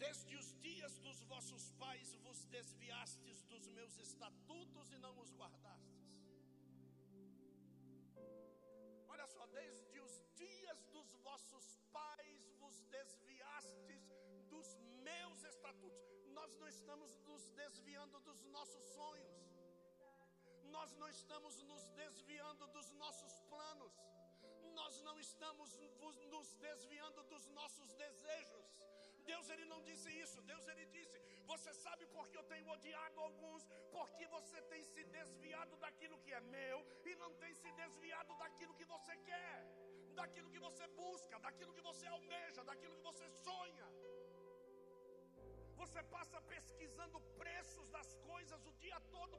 [0.04, 6.06] Desde os dias dos vossos pais vos desviastes dos meus estatutos e não os guardastes.
[9.14, 11.66] Olha só, desde os dias dos vossos
[11.98, 14.04] pais vos desviastes
[14.54, 14.70] dos
[15.10, 16.08] meus estatutos.
[16.40, 19.40] Nós não estamos nos desviando dos nossos sonhos.
[20.78, 24.11] Nós não estamos nos desviando dos nossos planos.
[25.08, 25.70] Não estamos
[26.34, 28.68] nos desviando dos nossos desejos.
[29.32, 30.42] Deus ele não disse isso.
[30.52, 31.20] Deus ele disse:
[31.52, 33.64] Você sabe por que eu tenho odiado alguns?
[33.92, 38.74] Porque você tem se desviado daquilo que é meu e não tem se desviado daquilo
[38.80, 39.58] que você quer,
[40.16, 43.88] daquilo que você busca, daquilo que você almeja, daquilo que você sonha.
[45.82, 49.38] Você passa pesquisando preços das coisas o dia todo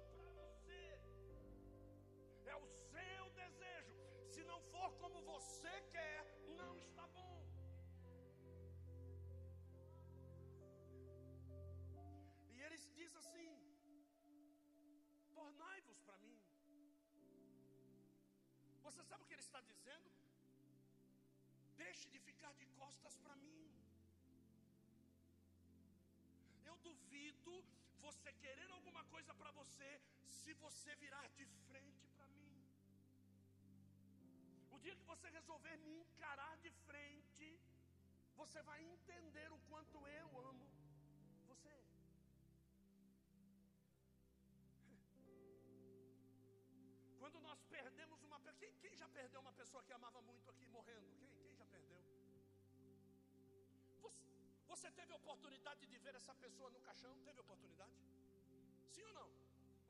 [15.52, 16.36] Tornai-vos para mim.
[18.86, 20.10] Você sabe o que ele está dizendo?
[21.76, 23.60] Deixe de ficar de costas para mim.
[26.64, 27.52] Eu duvido
[28.04, 29.90] você querer alguma coisa para você
[30.40, 32.50] se você virar de frente para mim.
[34.70, 37.60] O dia que você resolver me encarar de frente,
[38.34, 40.61] você vai entender o quanto eu amo
[47.22, 48.58] Quando nós perdemos uma pessoa.
[48.62, 51.08] Quem, quem já perdeu uma pessoa que amava muito aqui morrendo?
[51.18, 52.00] Quem, quem já perdeu?
[54.04, 54.24] Você,
[54.72, 57.12] você teve oportunidade de ver essa pessoa no caixão?
[57.28, 57.96] Teve oportunidade?
[58.94, 59.28] Sim ou não?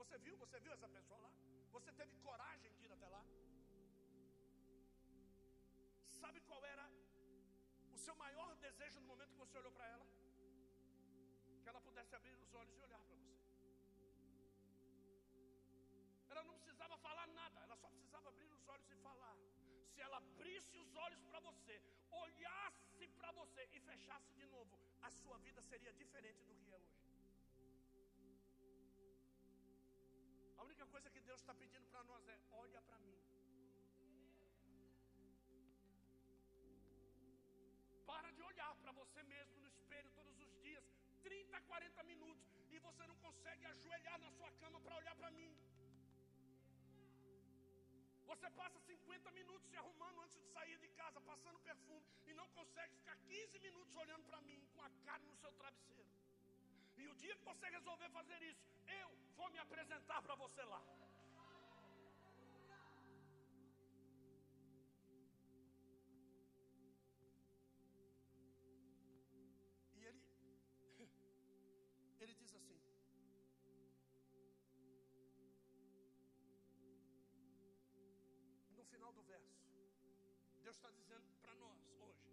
[0.01, 0.37] Você viu?
[0.42, 1.33] Você viu essa pessoa lá?
[1.77, 3.25] Você teve coragem de ir até lá?
[6.21, 6.87] Sabe qual era
[7.95, 10.07] o seu maior desejo no momento que você olhou para ela?
[11.62, 13.33] Que ela pudesse abrir os olhos e olhar para você.
[16.33, 17.21] Ela não precisava falar
[18.33, 19.37] abrir os olhos e falar.
[19.92, 21.75] Se ela abrisse os olhos para você,
[22.11, 26.79] olhasse para você e fechasse de novo, a sua vida seria diferente do que é
[26.79, 27.03] hoje.
[30.61, 33.18] A única coisa que Deus está pedindo para nós é: olha para mim.
[38.12, 40.85] Para de olhar para você mesmo no espelho todos os dias,
[41.23, 45.53] 30, 40 minutos, e você não consegue ajoelhar na sua cama para olhar para mim.
[48.33, 52.49] Você passa 50 minutos se arrumando antes de sair de casa, passando perfume, e não
[52.59, 56.09] consegue ficar 15 minutos olhando para mim, com a cara no seu travesseiro.
[56.97, 58.64] E o dia que você resolver fazer isso,
[59.03, 60.83] eu vou me apresentar para você lá.
[80.73, 82.31] Deus está dizendo para nós hoje: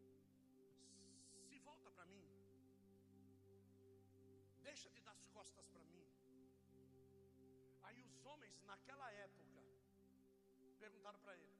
[1.45, 2.23] se volta para mim,
[4.63, 6.07] deixa de dar as costas para mim.
[7.83, 9.61] Aí os homens naquela época
[10.79, 11.59] perguntaram para ele: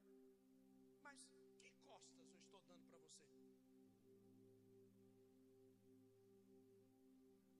[1.02, 1.22] Mas
[1.60, 3.28] que costas eu estou dando para você?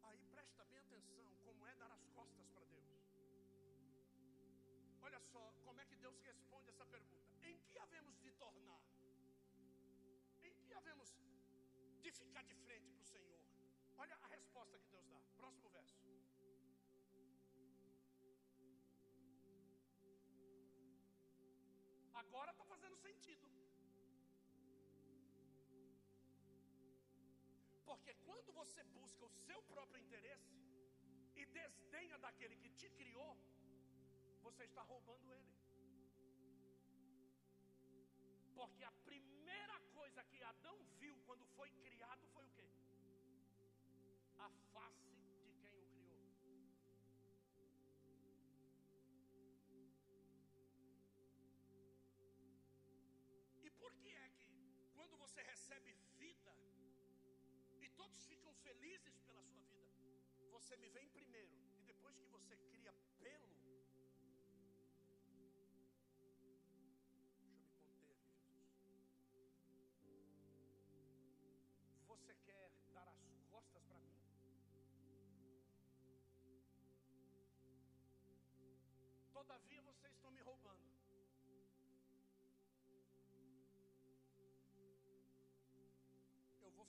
[0.04, 2.88] Aí presta bem atenção como é dar as costas para Deus.
[5.02, 8.99] Olha só como é que Deus responde essa pergunta: Em que havemos de tornar?
[10.74, 11.14] Havemos
[12.02, 13.40] de ficar de frente para o Senhor?
[13.98, 15.20] Olha a resposta que Deus dá.
[15.36, 15.96] Próximo verso.
[22.14, 23.46] Agora está fazendo sentido.
[27.84, 30.54] Porque quando você busca o seu próprio interesse
[31.34, 33.36] e desdenha daquele que te criou,
[34.42, 35.50] você está roubando ele.
[38.54, 38.92] Porque a
[40.10, 42.68] coisa que Adão viu quando foi criado foi o quê?
[44.38, 46.74] A face de quem o criou.
[53.62, 56.54] E por que é que quando você recebe vida
[57.80, 60.18] e todos ficam felizes pela sua vida,
[60.50, 63.59] você me vem primeiro e depois que você cria pelo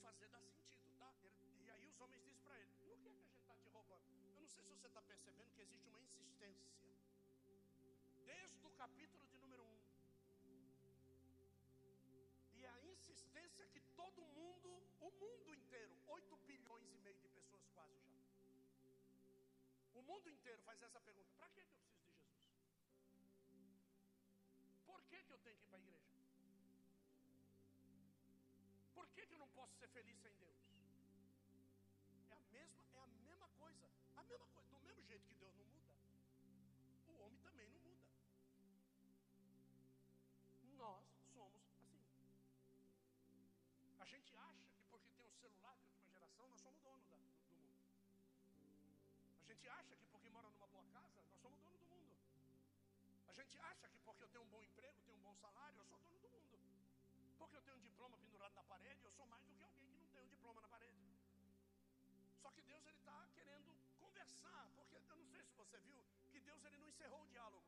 [0.02, 1.14] fazer dar sentido, tá?
[1.64, 3.70] E aí os homens dizem para ele: Por que, é que a gente está te
[3.70, 4.04] roubando?
[4.36, 6.68] Eu não sei se você está percebendo que existe uma insistência.
[8.26, 9.82] Desde o capítulo de número 1.
[12.60, 17.68] E a insistência que todo mundo, o mundo inteiro, 8 bilhões e meio de pessoas
[17.74, 18.12] quase já.
[19.94, 22.42] O mundo inteiro faz essa pergunta: para que eu preciso de Jesus?
[24.86, 26.11] Por que, que eu tenho que ir para a igreja?
[29.02, 30.60] Por que, que eu não posso ser feliz sem Deus?
[32.30, 33.90] É a mesma, é a mesma coisa.
[34.16, 34.70] A mesma coisa.
[34.70, 35.96] Do mesmo jeito que Deus não muda,
[37.08, 38.06] o homem também não muda.
[40.78, 41.90] Nós somos assim.
[43.98, 47.18] A gente acha que porque tem um celular de última geração, nós somos dono da,
[47.18, 47.82] do, do mundo.
[49.42, 52.16] A gente acha que porque mora numa boa casa, nós somos dono do mundo.
[53.28, 55.86] A gente acha que porque eu tenho um bom emprego, tenho um bom salário, eu
[55.86, 56.21] sou dono.
[57.42, 59.98] Porque eu tenho um diploma pendurado na parede, eu sou mais do que alguém que
[60.00, 61.02] não tem um diploma na parede.
[62.42, 66.00] Só que Deus ele está querendo conversar, porque eu não sei se você viu
[66.32, 67.66] que Deus ele não encerrou o diálogo.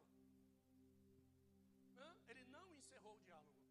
[1.98, 2.10] Hã?
[2.28, 3.64] Ele não encerrou o diálogo.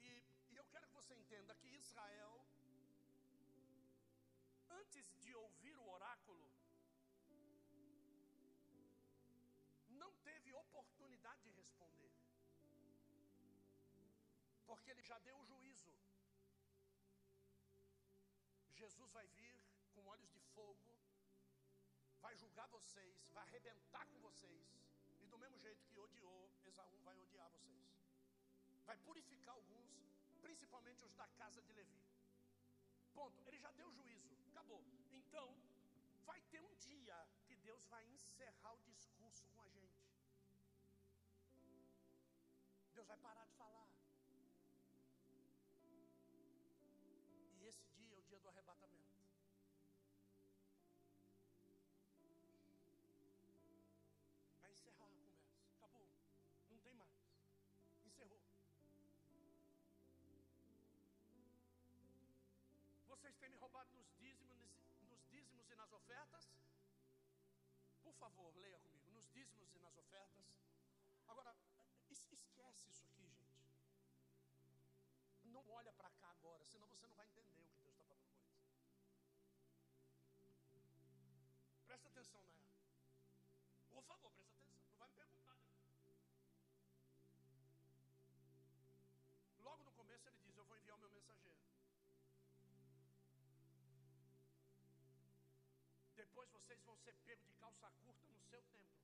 [0.00, 0.10] E,
[0.50, 2.34] e eu quero que você entenda que Israel,
[4.80, 6.50] antes de ouvir o oráculo,
[10.02, 10.41] não teve
[14.72, 15.92] Porque ele já deu o juízo.
[18.82, 19.56] Jesus vai vir
[19.94, 20.94] com olhos de fogo,
[22.22, 24.70] vai julgar vocês, vai arrebentar com vocês.
[25.20, 27.90] E do mesmo jeito que odiou, Esaú vai odiar vocês.
[28.86, 29.92] Vai purificar alguns,
[30.40, 32.02] principalmente os da casa de Levi.
[33.12, 33.46] Ponto.
[33.46, 34.34] Ele já deu o juízo.
[34.48, 34.82] Acabou.
[35.20, 35.48] Então,
[36.24, 40.02] vai ter um dia que Deus vai encerrar o discurso com a gente.
[42.94, 43.91] Deus vai parar de falar.
[47.78, 49.12] Esse dia é o dia do arrebatamento.
[54.60, 55.52] Vai encerrar a conversa.
[55.76, 56.08] Acabou.
[56.70, 57.10] Não tem mais.
[58.04, 58.40] Encerrou.
[63.08, 64.58] Vocês têm me roubado nos dízimos,
[65.08, 66.50] nos dízimos e nas ofertas?
[68.02, 69.10] Por favor, leia comigo.
[69.12, 70.44] Nos dízimos e nas ofertas.
[71.28, 71.54] Agora,
[72.10, 73.62] esquece isso aqui, gente.
[75.44, 76.10] Não olha para
[81.92, 82.64] Presta atenção, Naya.
[83.90, 84.80] Por favor, presta atenção.
[84.88, 85.58] Não vai me perguntar.
[89.60, 91.58] Logo no começo ele diz: Eu vou enviar o meu mensageiro.
[96.16, 99.01] Depois vocês vão ser pegos de calça curta no seu templo.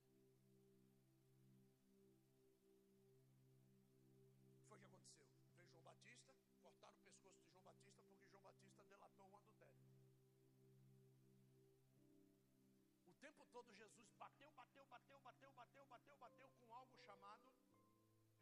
[13.29, 17.53] Tempo todo Jesus bateu, bateu, bateu, bateu, bateu, bateu, bateu com algo chamado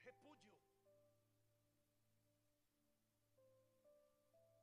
[0.05, 0.57] repúdio.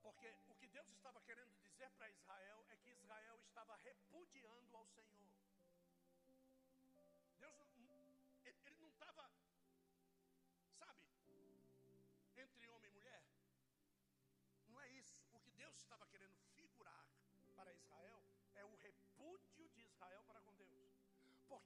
[0.01, 4.87] Porque o que Deus estava querendo dizer para Israel é que Israel estava repudiando ao
[4.87, 5.22] Senhor.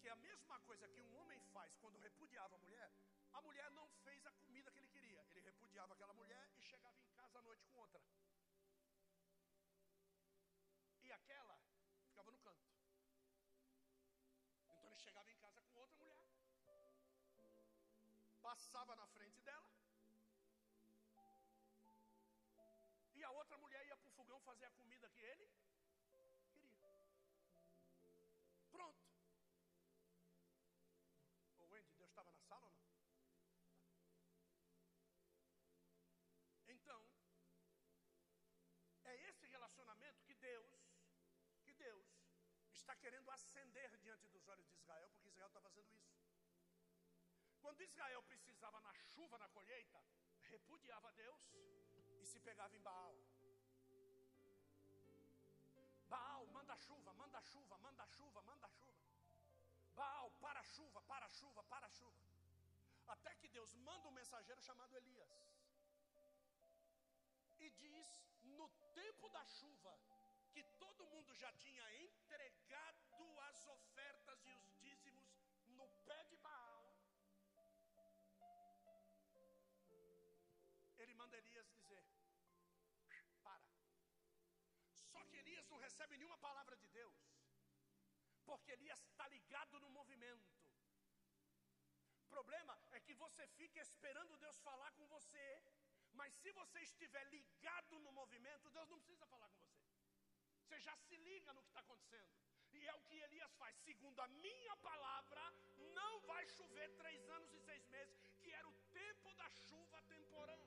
[0.08, 2.90] Porque a mesma coisa que um homem faz quando repudiava a mulher,
[3.34, 5.22] a mulher não fez a comida que ele queria.
[5.32, 8.02] Ele repudiava aquela mulher e chegava em casa à noite com outra.
[11.04, 11.60] E aquela
[12.06, 12.64] ficava no canto.
[14.62, 16.06] Então ele chegava em casa com outra
[16.54, 17.66] mulher.
[18.42, 19.70] Passava na frente dela.
[23.14, 23.58] E a outra
[24.48, 25.67] fazer a comida que ele
[36.78, 37.02] Então,
[39.12, 40.72] é esse relacionamento que Deus,
[41.64, 42.08] que Deus
[42.72, 46.16] está querendo acender diante dos olhos de Israel, porque Israel está fazendo isso.
[47.62, 50.00] Quando Israel precisava na chuva, na colheita,
[50.54, 53.18] repudiava Deus e se pegava em Baal.
[56.08, 59.04] Baal, manda chuva, manda chuva, manda chuva, manda chuva.
[59.96, 62.22] Baal, para chuva, para chuva, para chuva.
[63.08, 65.57] Até que Deus manda um mensageiro chamado Elias.
[67.68, 68.10] E diz:
[68.58, 69.94] no tempo da chuva,
[70.54, 75.28] que todo mundo já tinha entregado as ofertas e os dízimos
[75.80, 76.86] no pé de Baal,
[80.98, 82.06] ele manda Elias dizer:
[83.44, 83.70] para.
[85.12, 87.20] Só que Elias não recebe nenhuma palavra de Deus,
[88.46, 90.56] porque Elias está ligado no movimento.
[92.22, 95.48] O problema é que você fica esperando Deus falar com você,
[96.20, 99.86] mas se você estiver ligado no movimento, Deus não precisa falar com você.
[100.64, 102.32] Você já se liga no que está acontecendo.
[102.74, 103.76] E é o que Elias faz.
[103.90, 105.44] Segundo a minha palavra,
[106.00, 110.58] não vai chover três anos e seis meses, que era o tempo da chuva temporã.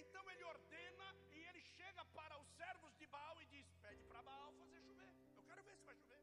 [0.00, 4.22] Então ele ordena e ele chega para os servos de Baal e diz: Pede para
[4.22, 5.12] Baal fazer chover.
[5.36, 6.22] Eu quero ver se vai chover.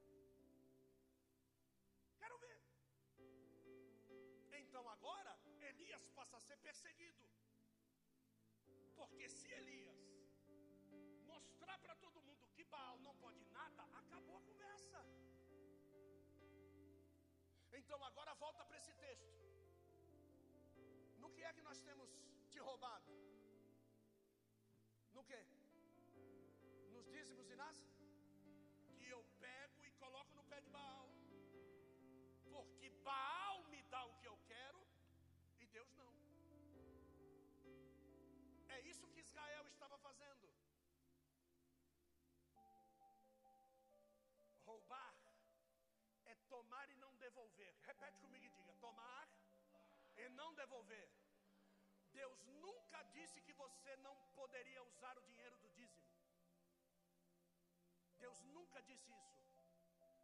[2.17, 2.59] Quero ver.
[4.61, 5.37] Então agora
[5.71, 7.36] Elias passa a ser perseguido.
[8.99, 9.99] Porque se Elias
[11.33, 14.99] mostrar para todo mundo que Baal não pode nada, acabou a conversa.
[17.79, 19.35] Então agora volta para esse texto.
[21.23, 22.09] No que é que nós temos
[22.49, 23.13] te roubado?
[25.13, 25.39] No que?
[26.95, 27.79] Nos dízimos e nas?
[28.97, 31.09] Que eu pego e coloco no pé de Baal.
[32.51, 33.36] Porque Baal
[38.91, 40.45] isso que Israel estava fazendo.
[44.65, 45.15] Roubar
[46.25, 47.73] é tomar e não devolver.
[47.89, 49.27] Repete comigo e diga: tomar
[50.15, 51.07] e não devolver.
[52.19, 56.05] Deus nunca disse que você não poderia usar o dinheiro do dízimo.
[58.17, 59.45] Deus nunca disse isso.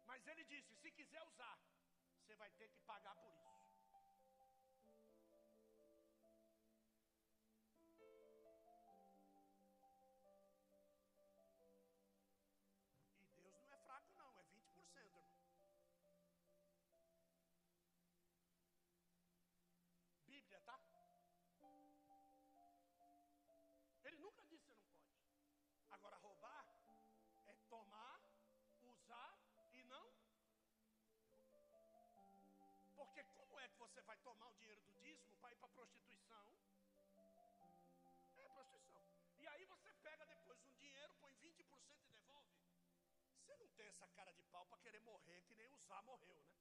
[0.06, 1.58] Mas Ele disse: se quiser usar,
[2.18, 3.53] você vai ter que pagar por isso.
[33.14, 36.44] Porque como é que você vai tomar o dinheiro do dízimo para ir para prostituição?
[38.34, 39.06] É prostituição.
[39.38, 42.50] E aí você pega depois um dinheiro, põe 20% e devolve.
[43.38, 46.58] Você não tem essa cara de pau para querer morrer que nem usar morreu, né?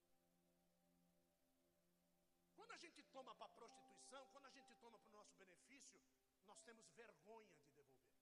[2.56, 6.00] Quando a gente toma para prostituição, quando a gente toma para o nosso benefício,
[6.46, 8.14] nós temos vergonha de devolver.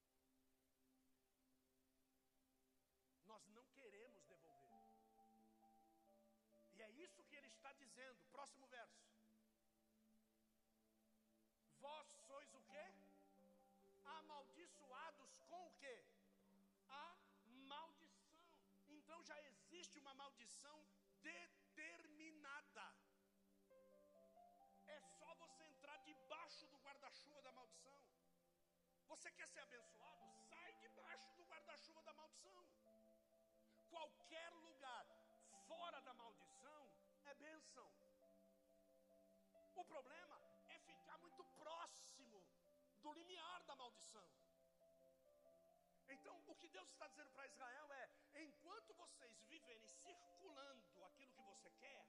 [3.25, 4.00] Nós não queremos
[7.05, 8.25] isso que ele está dizendo.
[8.31, 9.01] Próximo verso.
[11.79, 12.85] Vós sois o quê?
[14.03, 16.05] Amaldiçoados com o quê?
[16.89, 17.17] A
[17.71, 18.31] maldição.
[18.89, 20.77] Então já existe uma maldição
[21.21, 22.87] determinada.
[24.87, 27.99] É só você entrar debaixo do guarda-chuva da maldição.
[29.07, 30.29] Você quer ser abençoado?
[30.49, 32.65] Sai debaixo do guarda-chuva da maldição.
[33.89, 35.05] Qualquer lugar
[37.72, 37.91] bênção.
[39.76, 42.43] O problema é ficar muito próximo
[43.01, 44.30] do limiar da maldição.
[46.07, 48.09] Então, o que Deus está dizendo para Israel é:
[48.43, 52.05] enquanto vocês viverem circulando aquilo que você quer,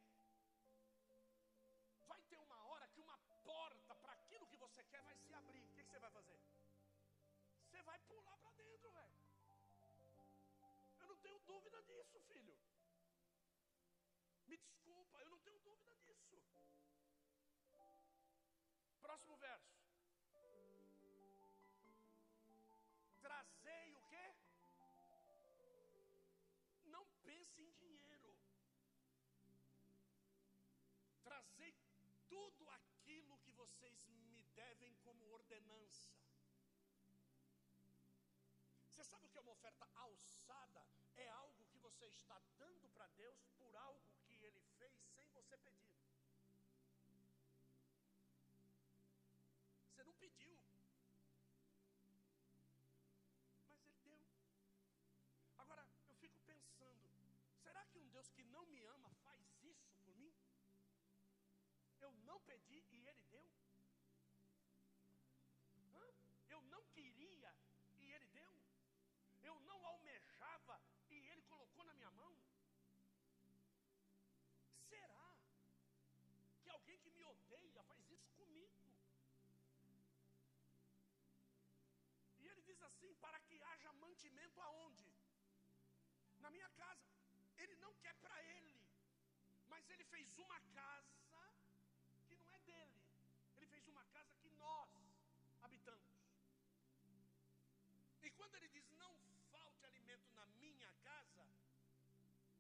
[2.09, 5.65] vai ter uma hora que uma porta para aquilo que você quer vai se abrir.
[5.69, 6.41] O que, que você vai fazer?
[7.63, 9.23] Você vai pular para dentro, velho.
[10.99, 12.59] Eu não tenho dúvida disso, filho.
[14.47, 15.42] Me desculpa, eu não
[31.23, 31.75] Trazei
[32.29, 36.11] tudo aquilo que vocês me devem como ordenança.
[38.91, 40.87] Você sabe o que é uma oferta alçada?
[41.17, 45.57] É algo que você está dando para Deus por algo que Ele fez sem você
[45.57, 45.93] pedir.
[49.89, 50.59] Você não pediu,
[53.69, 54.21] mas Ele deu.
[55.59, 57.09] Agora, eu fico pensando:
[57.63, 59.32] será que um Deus que não me ama faz
[62.25, 63.49] não pedi e Ele deu?
[65.95, 66.07] Hã?
[66.49, 67.55] Eu não queria
[68.01, 68.53] e Ele deu?
[69.43, 72.35] Eu não almejava e Ele colocou na minha mão?
[74.89, 75.37] Será
[76.63, 78.83] que alguém que me odeia faz isso comigo?
[82.41, 85.11] E ele diz assim: para que haja mantimento aonde?
[86.41, 87.11] Na minha casa.
[87.57, 88.75] Ele não quer para ele,
[89.69, 91.22] mas ele fez uma casa
[98.43, 99.15] quando ele diz não
[99.53, 101.47] falte alimento na minha casa,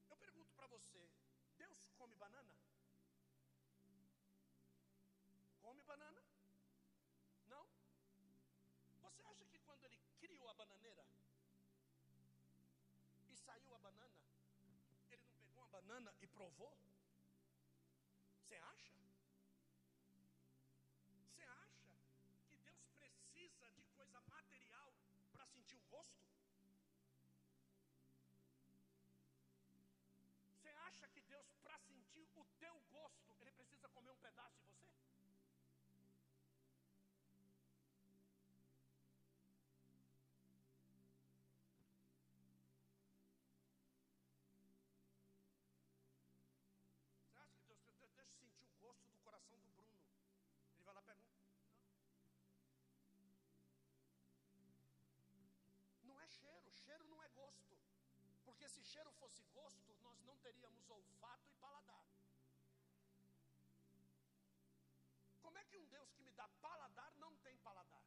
[0.08, 1.10] eu pergunto para você:
[1.58, 2.54] Deus come banana?
[5.60, 6.22] Come banana?
[7.48, 7.66] Não?
[9.00, 11.04] Você acha que quando ele criou a bananeira
[13.32, 14.20] e saiu a banana,
[14.60, 16.78] ele não pegou uma banana e provou?
[18.38, 19.01] Você acha?
[30.50, 31.21] Você acha que
[58.68, 62.04] Se cheiro fosse gosto, nós não teríamos olfato e paladar.
[65.42, 68.04] Como é que um Deus que me dá paladar não tem paladar?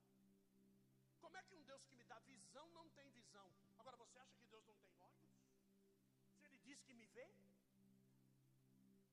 [1.20, 3.47] Como é que um Deus que me dá visão não tem visão?
[3.78, 5.30] Agora você acha que Deus não tem olhos?
[6.39, 7.28] Se ele diz que me vê?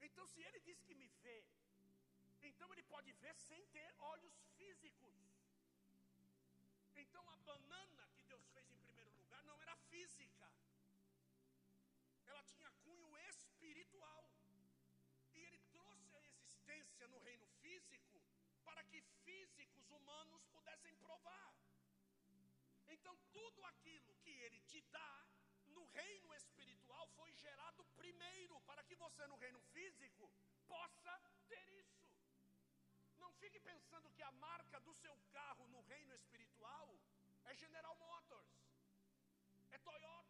[0.00, 1.44] Então, se ele diz que me vê,
[2.42, 5.14] então ele pode ver sem ter olhos físicos.
[6.94, 10.50] Então, a banana que Deus fez em primeiro lugar não era física,
[12.42, 14.30] tinha cunho espiritual.
[15.34, 18.22] E ele trouxe a existência no reino físico
[18.64, 21.54] para que físicos humanos pudessem provar.
[22.88, 25.26] Então, tudo aquilo que ele te dá
[25.68, 30.30] no reino espiritual foi gerado primeiro para que você no reino físico
[30.66, 31.14] possa
[31.48, 32.06] ter isso.
[33.18, 36.98] Não fique pensando que a marca do seu carro no reino espiritual
[37.44, 38.52] é General Motors,
[39.70, 40.21] é Toyota,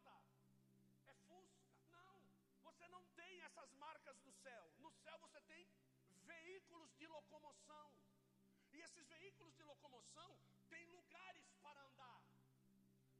[3.52, 4.64] essas marcas no céu.
[4.78, 5.68] No céu você tem
[6.24, 7.88] veículos de locomoção.
[8.72, 10.30] E esses veículos de locomoção
[10.70, 12.22] têm lugares para andar.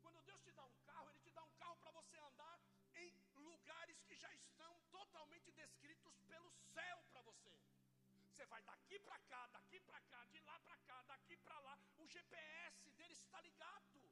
[0.01, 2.59] Quando Deus te dá um carro, Ele te dá um carro para você andar
[2.95, 7.55] em lugares que já estão totalmente descritos pelo céu para você.
[8.30, 11.78] Você vai daqui para cá, daqui para cá, de lá para cá, daqui para lá.
[11.99, 14.11] O GPS dele está ligado.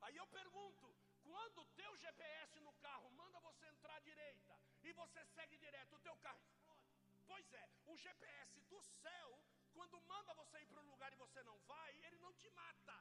[0.00, 0.92] Aí eu pergunto:
[1.22, 5.96] quando o teu GPS no carro manda você entrar à direita e você segue direto,
[5.96, 6.90] o teu carro explode?
[7.26, 11.42] Pois é, o GPS do céu, quando manda você ir para um lugar e você
[11.42, 12.96] não vai, ele não te mata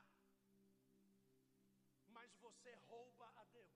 [2.21, 3.71] mas você rouba a Deus.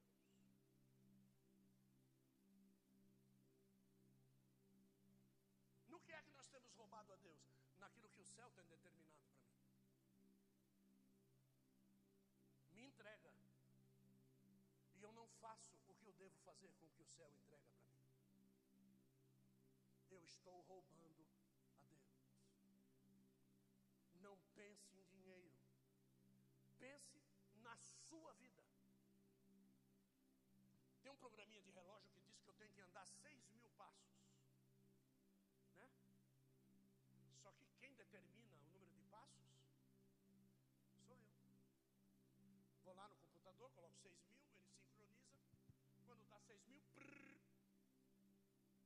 [5.87, 7.39] No que é que nós temos roubado a Deus?
[7.79, 9.49] Naquilo que o céu tem determinado para mim.
[12.73, 13.31] Me entrega.
[14.95, 17.65] E eu não faço o que eu devo fazer com o que o céu entrega
[17.69, 17.84] para mim.
[20.15, 21.35] Eu estou roubando a Deus.
[24.21, 25.51] Não pense em dinheiro.
[26.79, 27.21] Pense
[27.55, 28.63] na sua vida.
[31.01, 34.15] Tem um programinha de relógio que diz que eu tenho que andar 6 mil passos.
[35.75, 35.91] Né?
[37.43, 39.51] Só que quem determina o número de passos
[40.95, 41.19] sou eu.
[42.85, 45.35] Vou lá no computador, coloco 6 mil, ele sincroniza.
[46.05, 47.41] Quando dá 6 mil, prrr.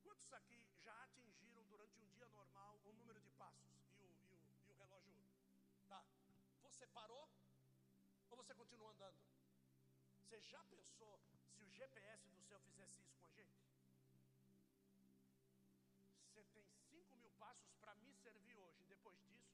[0.02, 0.69] quantos aqui
[5.90, 6.04] Tá.
[6.62, 7.28] Você parou?
[8.30, 9.20] Ou você continua andando?
[10.20, 13.58] Você já pensou se o GPS do seu fizesse isso com a gente?
[16.22, 18.84] Você tem 5 mil passos para me servir hoje.
[18.88, 19.50] Depois disso,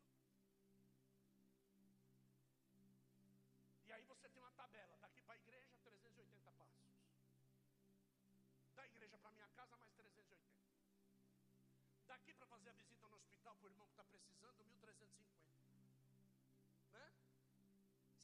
[3.86, 6.86] E aí você tem uma tabela, daqui para a igreja 380 passos.
[8.76, 10.44] Da igreja para minha casa mais 380.
[12.08, 15.55] Daqui para fazer a visita no hospital para o irmão que está precisando, 1350.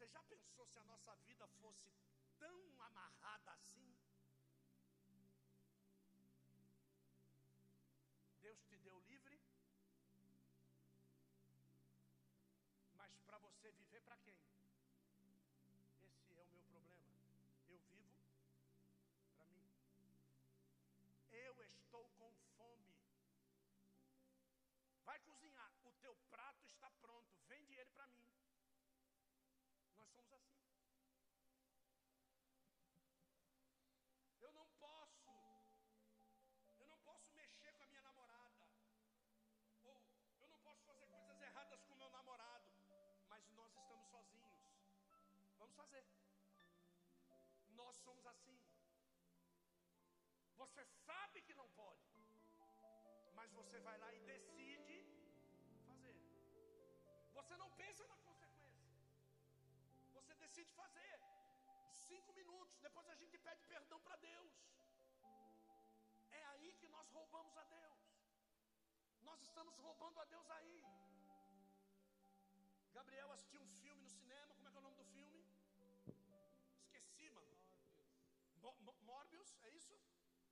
[0.01, 1.93] Você já pensou se a nossa vida fosse
[2.39, 3.95] tão amarrada assim?
[8.41, 9.39] Deus te deu livre,
[12.95, 14.41] mas para você viver para quem?
[16.01, 17.13] Esse é o meu problema.
[17.67, 18.09] Eu vivo
[19.35, 19.69] para mim.
[21.31, 22.91] Eu estou com fome.
[25.05, 28.40] Vai cozinhar, o teu prato está pronto, vende ele para mim.
[30.01, 30.59] Nós somos assim.
[34.41, 35.29] Eu não posso,
[36.79, 38.65] eu não posso mexer com a minha namorada,
[39.83, 40.01] ou
[40.41, 42.71] eu não posso fazer coisas erradas com o meu namorado,
[43.29, 44.51] mas nós estamos sozinhos.
[45.59, 46.03] Vamos fazer.
[47.69, 48.59] Nós somos assim.
[50.57, 52.07] Você sabe que não pode,
[53.33, 54.97] mas você vai lá e decide
[55.87, 56.15] fazer.
[57.33, 58.00] Você não pensa
[60.51, 61.17] decide fazer.
[62.07, 64.53] Cinco minutos, depois a gente pede perdão para Deus.
[66.29, 67.99] É aí que nós roubamos a Deus.
[69.21, 70.83] Nós estamos roubando a Deus aí.
[72.91, 75.39] Gabriel assistiu um filme no cinema, como é que é o nome do filme?
[76.81, 77.57] Esqueci, mano.
[79.09, 79.97] Morbius, é isso?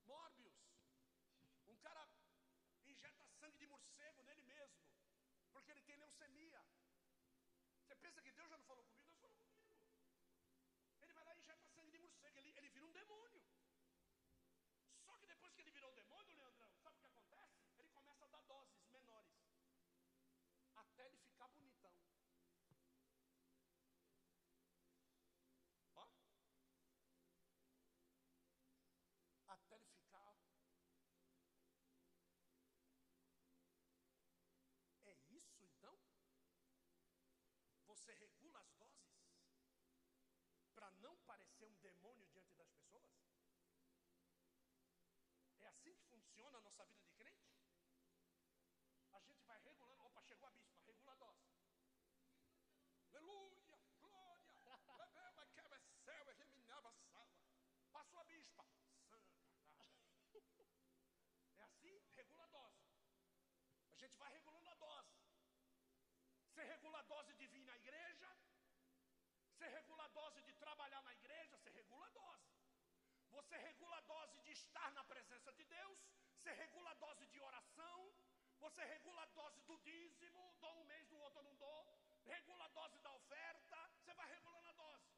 [0.05, 0.59] Morbius.
[1.67, 2.07] Um cara
[2.85, 4.79] injeta sangue de morcego nele mesmo,
[5.51, 6.63] porque ele tem leucemia.
[7.81, 8.98] Você pensa que Deus já não falou comigo.
[20.89, 21.93] Até ele ficar bonitão.
[25.95, 26.07] Ó.
[29.47, 30.35] Até ele ficar
[35.05, 35.97] É isso então?
[37.85, 39.09] Você regula as doses
[40.73, 43.11] para não parecer um demônio diante das pessoas?
[45.61, 47.49] É assim que funciona a nossa vida de crente?
[49.11, 50.01] A gente vai regulando.
[50.05, 50.78] Opa, chegou a bispa.
[53.29, 54.65] Aleluia, glória.
[57.93, 58.65] Passou a bispa.
[60.31, 60.65] Santa.
[61.57, 62.01] É assim?
[62.15, 62.81] Regula a dose.
[63.91, 65.13] A gente vai regulando a dose.
[66.47, 68.35] Você regula a dose de vir na igreja,
[69.51, 72.49] você regula a dose de trabalhar na igreja, você regula a dose.
[73.29, 75.99] Você regula a dose de estar na presença de Deus,
[76.33, 78.11] você regula a dose de oração,
[78.59, 81.99] você regula a dose do dízimo, dou um mês, no outro eu não dou,
[82.29, 85.09] regula a dose da oferta, você vai regulando a dose.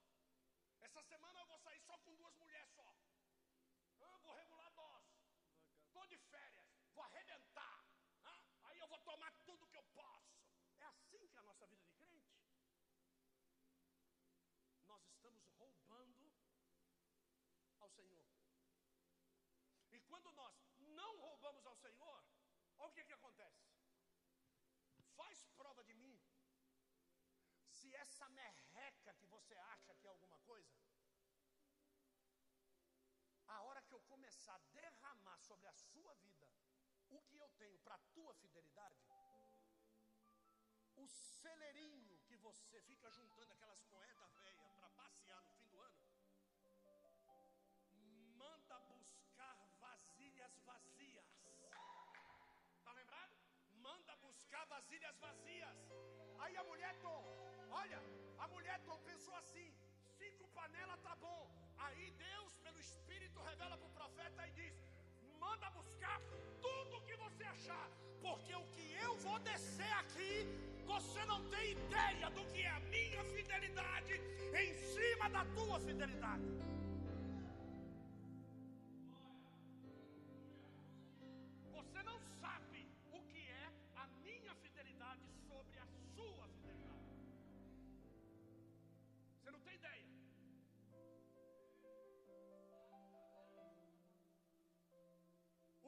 [0.81, 2.95] Essa semana eu vou sair só com duas mulheres só.
[3.99, 5.11] Eu vou regular a dose.
[5.85, 7.85] Estou de férias, vou arrebentar.
[8.25, 10.31] Ah, aí eu vou tomar tudo que eu posso.
[10.79, 12.33] É assim que é a nossa vida de crente.
[14.87, 16.33] Nós estamos roubando
[17.79, 18.25] ao Senhor.
[19.91, 22.23] E quando nós não roubamos ao Senhor,
[22.79, 23.69] olha o que, que acontece.
[25.15, 26.19] Faz prova de mim.
[27.81, 30.77] Se essa merreca que você acha que é alguma coisa,
[33.47, 36.47] a hora que eu começar a derramar sobre a sua vida
[37.09, 39.01] o que eu tenho para a tua fidelidade,
[40.95, 45.99] o celeirinho que você fica juntando aquelas moedas velhas para passear no fim do ano,
[48.35, 51.25] manda buscar vasilhas vazias.
[52.83, 53.35] Tá lembrado?
[53.87, 55.77] Manda buscar vasilhas vazias.
[56.39, 57.40] Aí a mulher Tom,
[57.71, 57.99] olha,
[58.37, 59.73] a mulher pensou assim:
[60.17, 61.41] cinco panelas tá bom.
[61.77, 64.73] Aí Deus, pelo Espírito, revela para o profeta e diz:
[65.39, 66.19] manda buscar
[66.61, 67.89] tudo que você achar,
[68.21, 70.45] porque o que eu vou descer aqui,
[70.85, 74.13] você não tem ideia do que é a minha fidelidade
[74.63, 76.80] em cima da tua fidelidade.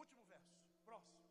[0.04, 1.24] Último verso, próximo.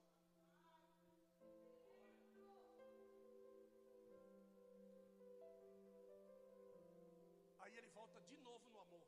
[7.58, 9.06] Aí ele volta de novo no amor.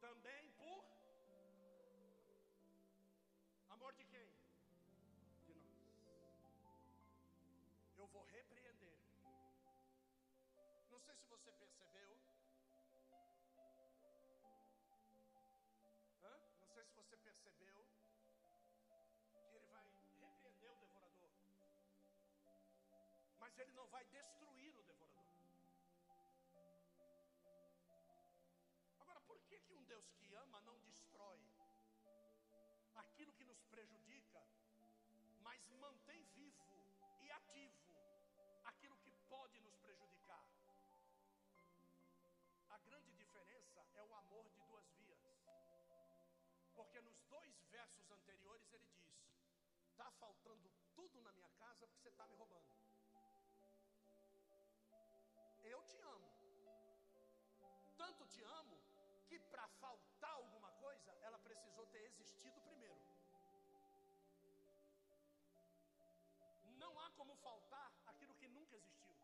[0.00, 0.82] Também por
[3.68, 4.32] amor de quem?
[5.46, 5.52] De
[6.64, 6.88] nós.
[7.98, 8.96] Eu vou repreender.
[10.90, 12.29] Não sei se você percebeu.
[23.56, 25.10] Ele não vai destruir o devorador.
[29.00, 31.40] Agora, por que, que um Deus que ama não destrói
[32.94, 34.46] aquilo que nos prejudica,
[35.40, 36.86] mas mantém vivo
[37.22, 37.96] e ativo
[38.64, 40.46] aquilo que pode nos prejudicar?
[42.70, 45.18] A grande diferença é o amor de duas vias.
[46.74, 49.10] Porque nos dois versos anteriores ele diz:
[49.90, 52.79] Está faltando tudo na minha casa porque você está me roubando.
[55.80, 56.28] Eu te amo.
[57.96, 58.76] Tanto te amo
[59.28, 63.00] que para faltar alguma coisa, ela precisou ter existido primeiro.
[66.76, 69.16] Não há como faltar aquilo que nunca existiu.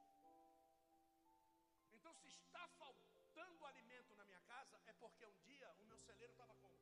[1.93, 6.33] Então, se está faltando alimento na minha casa, é porque um dia o meu celeiro
[6.33, 6.77] estava como?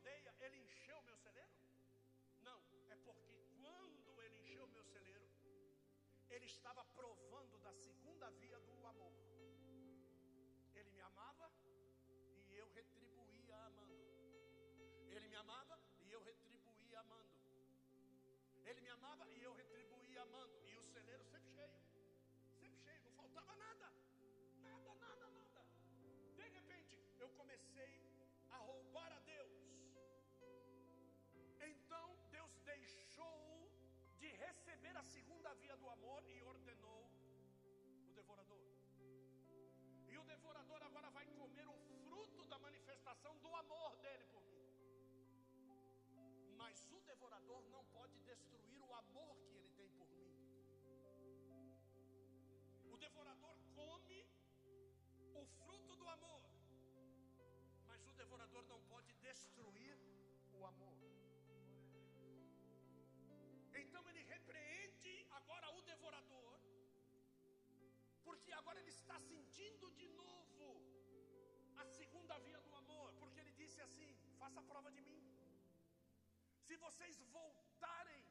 [0.00, 1.59] odeia, ele encheu o meu celeiro?
[6.30, 9.12] Ele estava provando da segunda via do amor.
[10.74, 11.50] Ele me amava
[12.48, 14.08] e eu retribuía amando.
[15.10, 17.30] Ele me amava e eu retribuía amando.
[18.64, 19.89] Ele me amava e eu retribuía
[38.30, 38.60] devorador.
[40.08, 44.66] E o devorador agora vai comer o fruto da manifestação do amor dele por mim.
[46.56, 50.30] Mas o devorador não pode destruir o amor que ele tem por mim.
[52.92, 54.20] O devorador come
[55.34, 56.42] o fruto do amor,
[57.86, 59.96] mas o devorador não pode destruir
[60.52, 60.98] o amor.
[63.74, 64.69] Então ele repreende
[68.50, 70.68] porque agora ele está sentindo de novo
[71.82, 74.08] a segunda via do amor, porque ele disse assim:
[74.40, 75.20] faça prova de mim.
[76.66, 78.24] Se vocês voltarem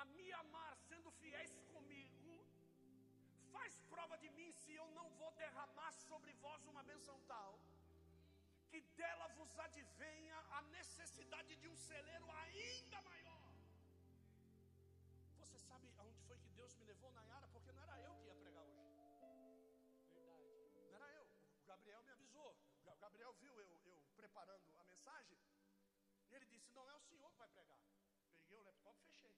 [0.00, 2.32] a me amar sendo fiéis comigo,
[3.52, 7.52] faz prova de mim se eu não vou derramar sobre vós uma benção tal,
[8.70, 13.44] que dela vos advenha a necessidade de um celeiro ainda maior.
[15.42, 17.45] Você sabe aonde foi que Deus me levou, Nayara?
[24.36, 25.38] Preparando a mensagem.
[26.28, 27.80] E ele disse: Não é o senhor que vai pregar.
[28.38, 29.34] Peguei o laptop e fechei.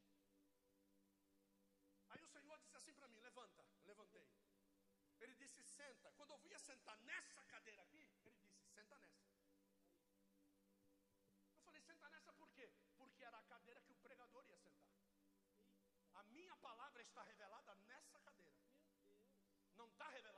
[2.08, 3.64] Aí o Senhor disse assim para mim: Levanta.
[3.84, 4.26] Levantei.
[5.20, 6.10] Ele disse: Senta.
[6.12, 9.22] Quando eu ia sentar nessa cadeira aqui, ele disse: Senta nessa.
[11.54, 12.68] Eu falei: Senta nessa por quê?
[12.96, 14.90] Porque era a cadeira que o pregador ia sentar.
[16.14, 18.58] A minha palavra está revelada nessa cadeira.
[19.76, 20.37] Não está revelada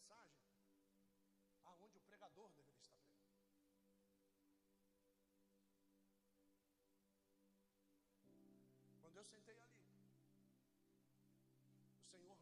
[0.00, 0.40] mensagem
[1.64, 3.28] aonde o pregador deveria estar pregando.
[9.02, 9.84] Quando eu sentei ali,
[11.98, 12.36] o Senhor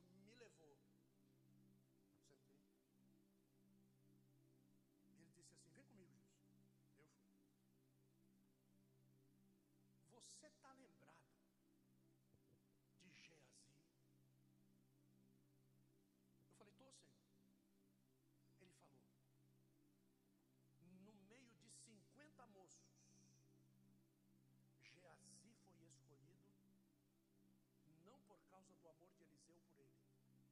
[28.95, 30.49] do amor de Eliseu por ele,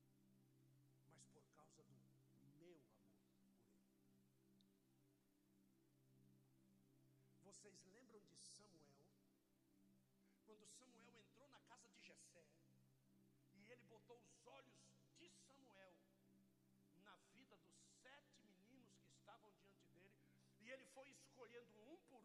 [1.09, 2.81] mas por causa do meu amor.
[7.43, 9.07] Vocês lembram de Samuel?
[10.45, 12.45] Quando Samuel entrou na casa de Jessé
[13.55, 14.81] e ele botou os olhos
[15.19, 15.97] de Samuel
[17.03, 20.15] na vida dos sete meninos que estavam diante dele,
[20.61, 22.16] e ele foi escolhendo um por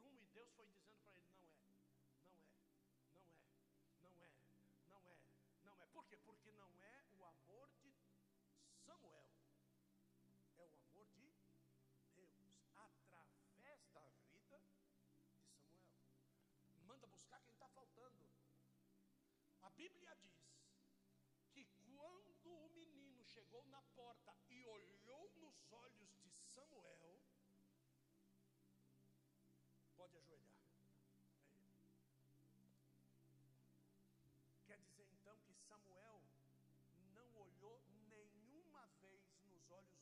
[16.92, 18.22] manda buscar quem está faltando.
[19.62, 20.44] A Bíblia diz
[21.54, 21.64] que
[21.96, 27.22] quando o menino chegou na porta e olhou nos olhos de Samuel,
[29.96, 30.58] pode ajoelhar.
[34.68, 36.22] É Quer dizer então que Samuel
[37.16, 40.01] não olhou nenhuma vez nos olhos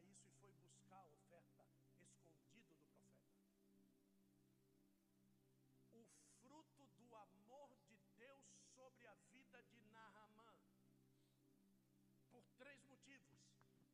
[0.00, 1.66] isso e foi buscar a oferta
[1.98, 3.40] escondido do profeta.
[5.92, 6.04] O
[6.42, 10.54] fruto do amor de Deus sobre a vida de Naamã
[12.30, 13.38] por três motivos.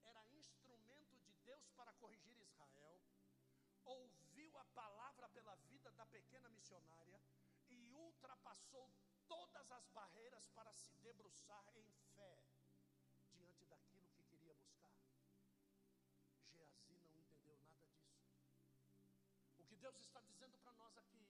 [0.03, 3.01] Era instrumento de Deus para corrigir Israel,
[3.85, 7.21] ouviu a palavra pela vida da pequena missionária
[7.69, 8.91] e ultrapassou
[9.27, 12.06] todas as barreiras para se debruçar em
[19.77, 21.29] que Deus está dizendo para nós aqui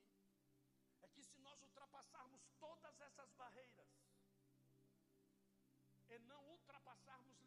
[1.02, 3.88] é que se nós ultrapassarmos todas essas barreiras,
[6.08, 7.45] e não ultrapassarmos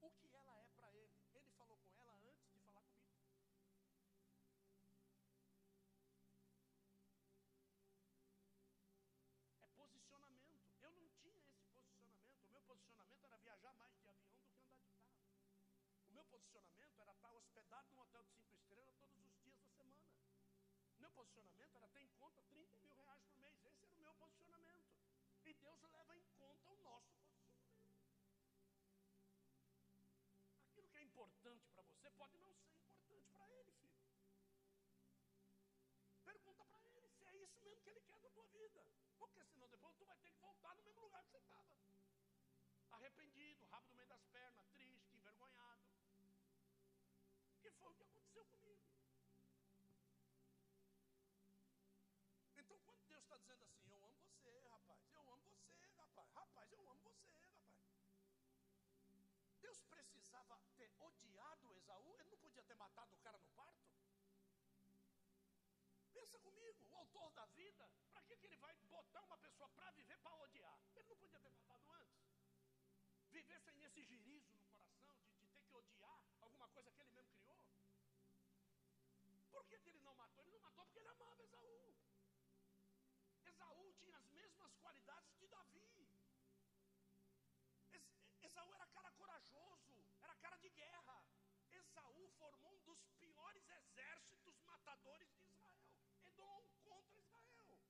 [0.00, 1.18] O que ela é para ele?
[1.34, 3.18] Ele falou com ela antes de falar comigo.
[9.58, 10.62] É posicionamento.
[10.80, 12.38] Eu não tinha esse posicionamento.
[12.44, 15.24] O meu posicionamento era viajar mais de avião do que andar de carro.
[16.08, 19.66] O meu posicionamento era estar hospedado num hotel de cinco estrelas todos os dias da
[19.70, 20.14] semana.
[21.04, 23.62] Meu posicionamento era ter em conta 30 mil reais por mês.
[23.66, 24.88] Esse era o meu posicionamento.
[25.44, 28.04] E Deus leva em conta o nosso posicionamento.
[30.70, 33.94] Aquilo que é importante para você pode não ser importante para ele, filho.
[36.24, 38.86] Pergunta para ele se é isso mesmo que ele quer da tua vida.
[39.18, 41.76] Porque senão depois tu vai ter que voltar no mesmo lugar que você estava.
[42.90, 45.82] Arrependido, rabo no meio das pernas, triste, envergonhado.
[47.60, 48.84] Que foi o que aconteceu comigo.
[52.56, 54.03] Então, quando Deus está dizendo assim, eu
[59.74, 63.84] Deus precisava ter odiado Esaú, ele não podia ter matado o cara no parto?
[66.12, 69.90] Pensa comigo, o autor da vida, para que, que ele vai botar uma pessoa para
[69.92, 70.78] viver para odiar?
[70.94, 72.22] Ele não podia ter matado antes?
[73.30, 77.10] Viver sem esse girizo no coração de, de ter que odiar alguma coisa que ele
[77.10, 77.66] mesmo criou?
[79.50, 80.44] Por que, que ele não matou?
[80.44, 81.94] Ele não matou porque ele amava Esaú.
[83.44, 85.90] Esaú tinha as mesmas qualidades de Davi.
[88.42, 89.13] Esaú era cara
[91.94, 92.14] guerra.
[92.38, 95.94] formou um dos piores exércitos matadores de Israel.
[96.26, 97.80] Edom contra Israel.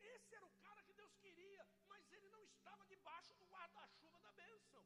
[0.00, 4.32] Esse era o cara que Deus queria, mas ele não estava debaixo do guarda-chuva da
[4.32, 4.84] bênção.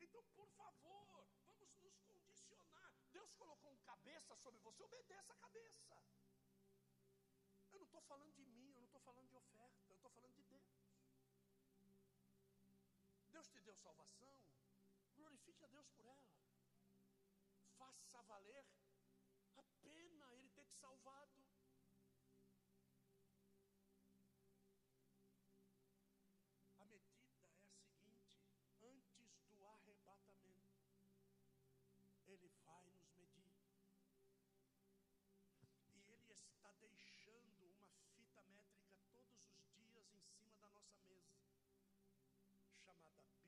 [0.00, 2.92] Então, por favor, vamos nos condicionar.
[3.12, 6.02] Deus colocou um cabeça sobre você, obedeça a cabeça.
[7.70, 10.34] Eu não estou falando de mim, eu não estou falando de oferta, eu estou falando
[10.34, 10.62] de Deus.
[13.30, 14.51] Deus te deu salvação,
[15.22, 16.26] glorifique a Deus por ela.
[17.78, 18.66] Faça valer
[19.56, 21.44] a pena Ele ter te salvado.
[26.78, 28.34] A medida é a seguinte:
[28.82, 30.82] antes do arrebatamento,
[32.26, 33.54] Ele vai nos medir.
[35.94, 41.32] E Ele está deixando uma fita métrica todos os dias em cima da nossa mesa
[42.92, 43.41] chamada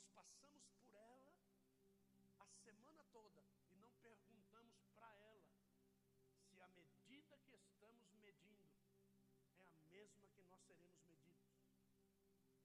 [0.00, 1.36] Nós passamos por ela
[2.38, 5.44] a semana toda e não perguntamos para ela
[6.48, 8.72] se a medida que estamos medindo
[9.58, 11.52] é a mesma que nós seremos medidos.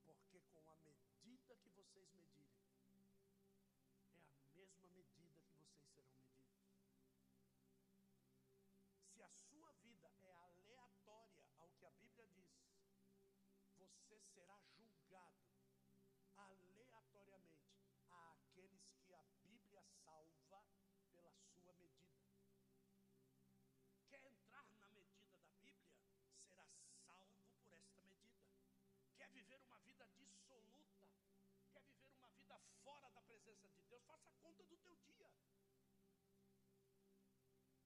[0.05, 2.63] Porque com a medida que vocês medirem,
[4.15, 6.71] é a mesma medida que vocês serão medidos.
[9.11, 12.55] Se a sua vida é aleatória ao que a Bíblia diz,
[13.75, 15.54] você será julgado
[29.55, 31.07] viver uma vida dissoluta?
[31.71, 34.03] Quer viver uma vida fora da presença de Deus?
[34.05, 35.29] Faça conta do teu dia.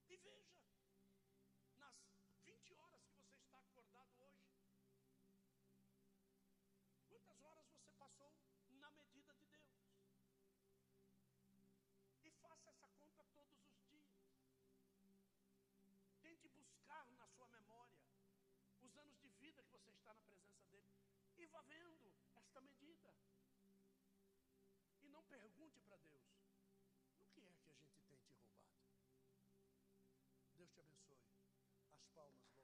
[0.08, 0.58] E veja,
[1.78, 1.94] nas
[2.44, 4.50] 20 horas que você está acordado hoje,
[7.08, 8.34] Quantas horas você passou
[8.80, 9.66] na medida de Deus?
[12.24, 14.10] E faça essa conta todos os dias.
[16.22, 18.00] Tente buscar na sua memória
[18.80, 20.49] os anos de vida que você está na presença.
[21.40, 23.14] E vá vendo esta medida.
[25.00, 26.20] E não pergunte para Deus:
[27.16, 28.44] o que é que a gente tem te roubado?
[30.54, 31.24] Deus te abençoe.
[31.94, 32.59] As palmas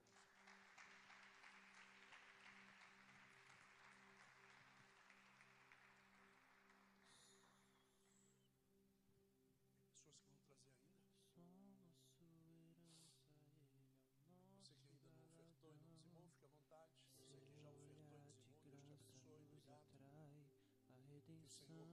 [21.47, 21.87] o Senhor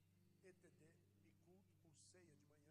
[0.45, 0.91] ETD
[1.25, 2.71] e culto com ceia de manhã.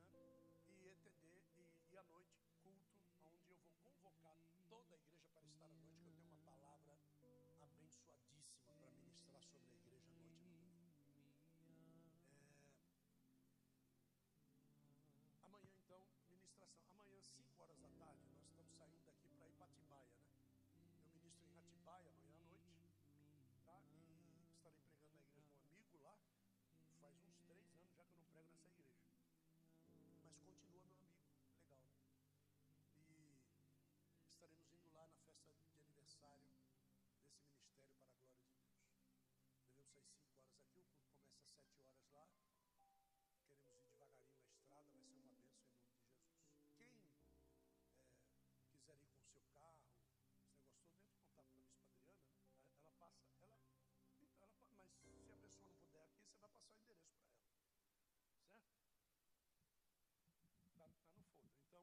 [0.68, 1.24] E ETD
[1.58, 2.96] e, e à noite culto,
[3.26, 6.38] onde eu vou convocar toda a igreja para estar à noite, que eu tenho uma
[6.46, 6.98] palavra
[7.62, 9.85] abençoadíssima para ministrar sobre a igreja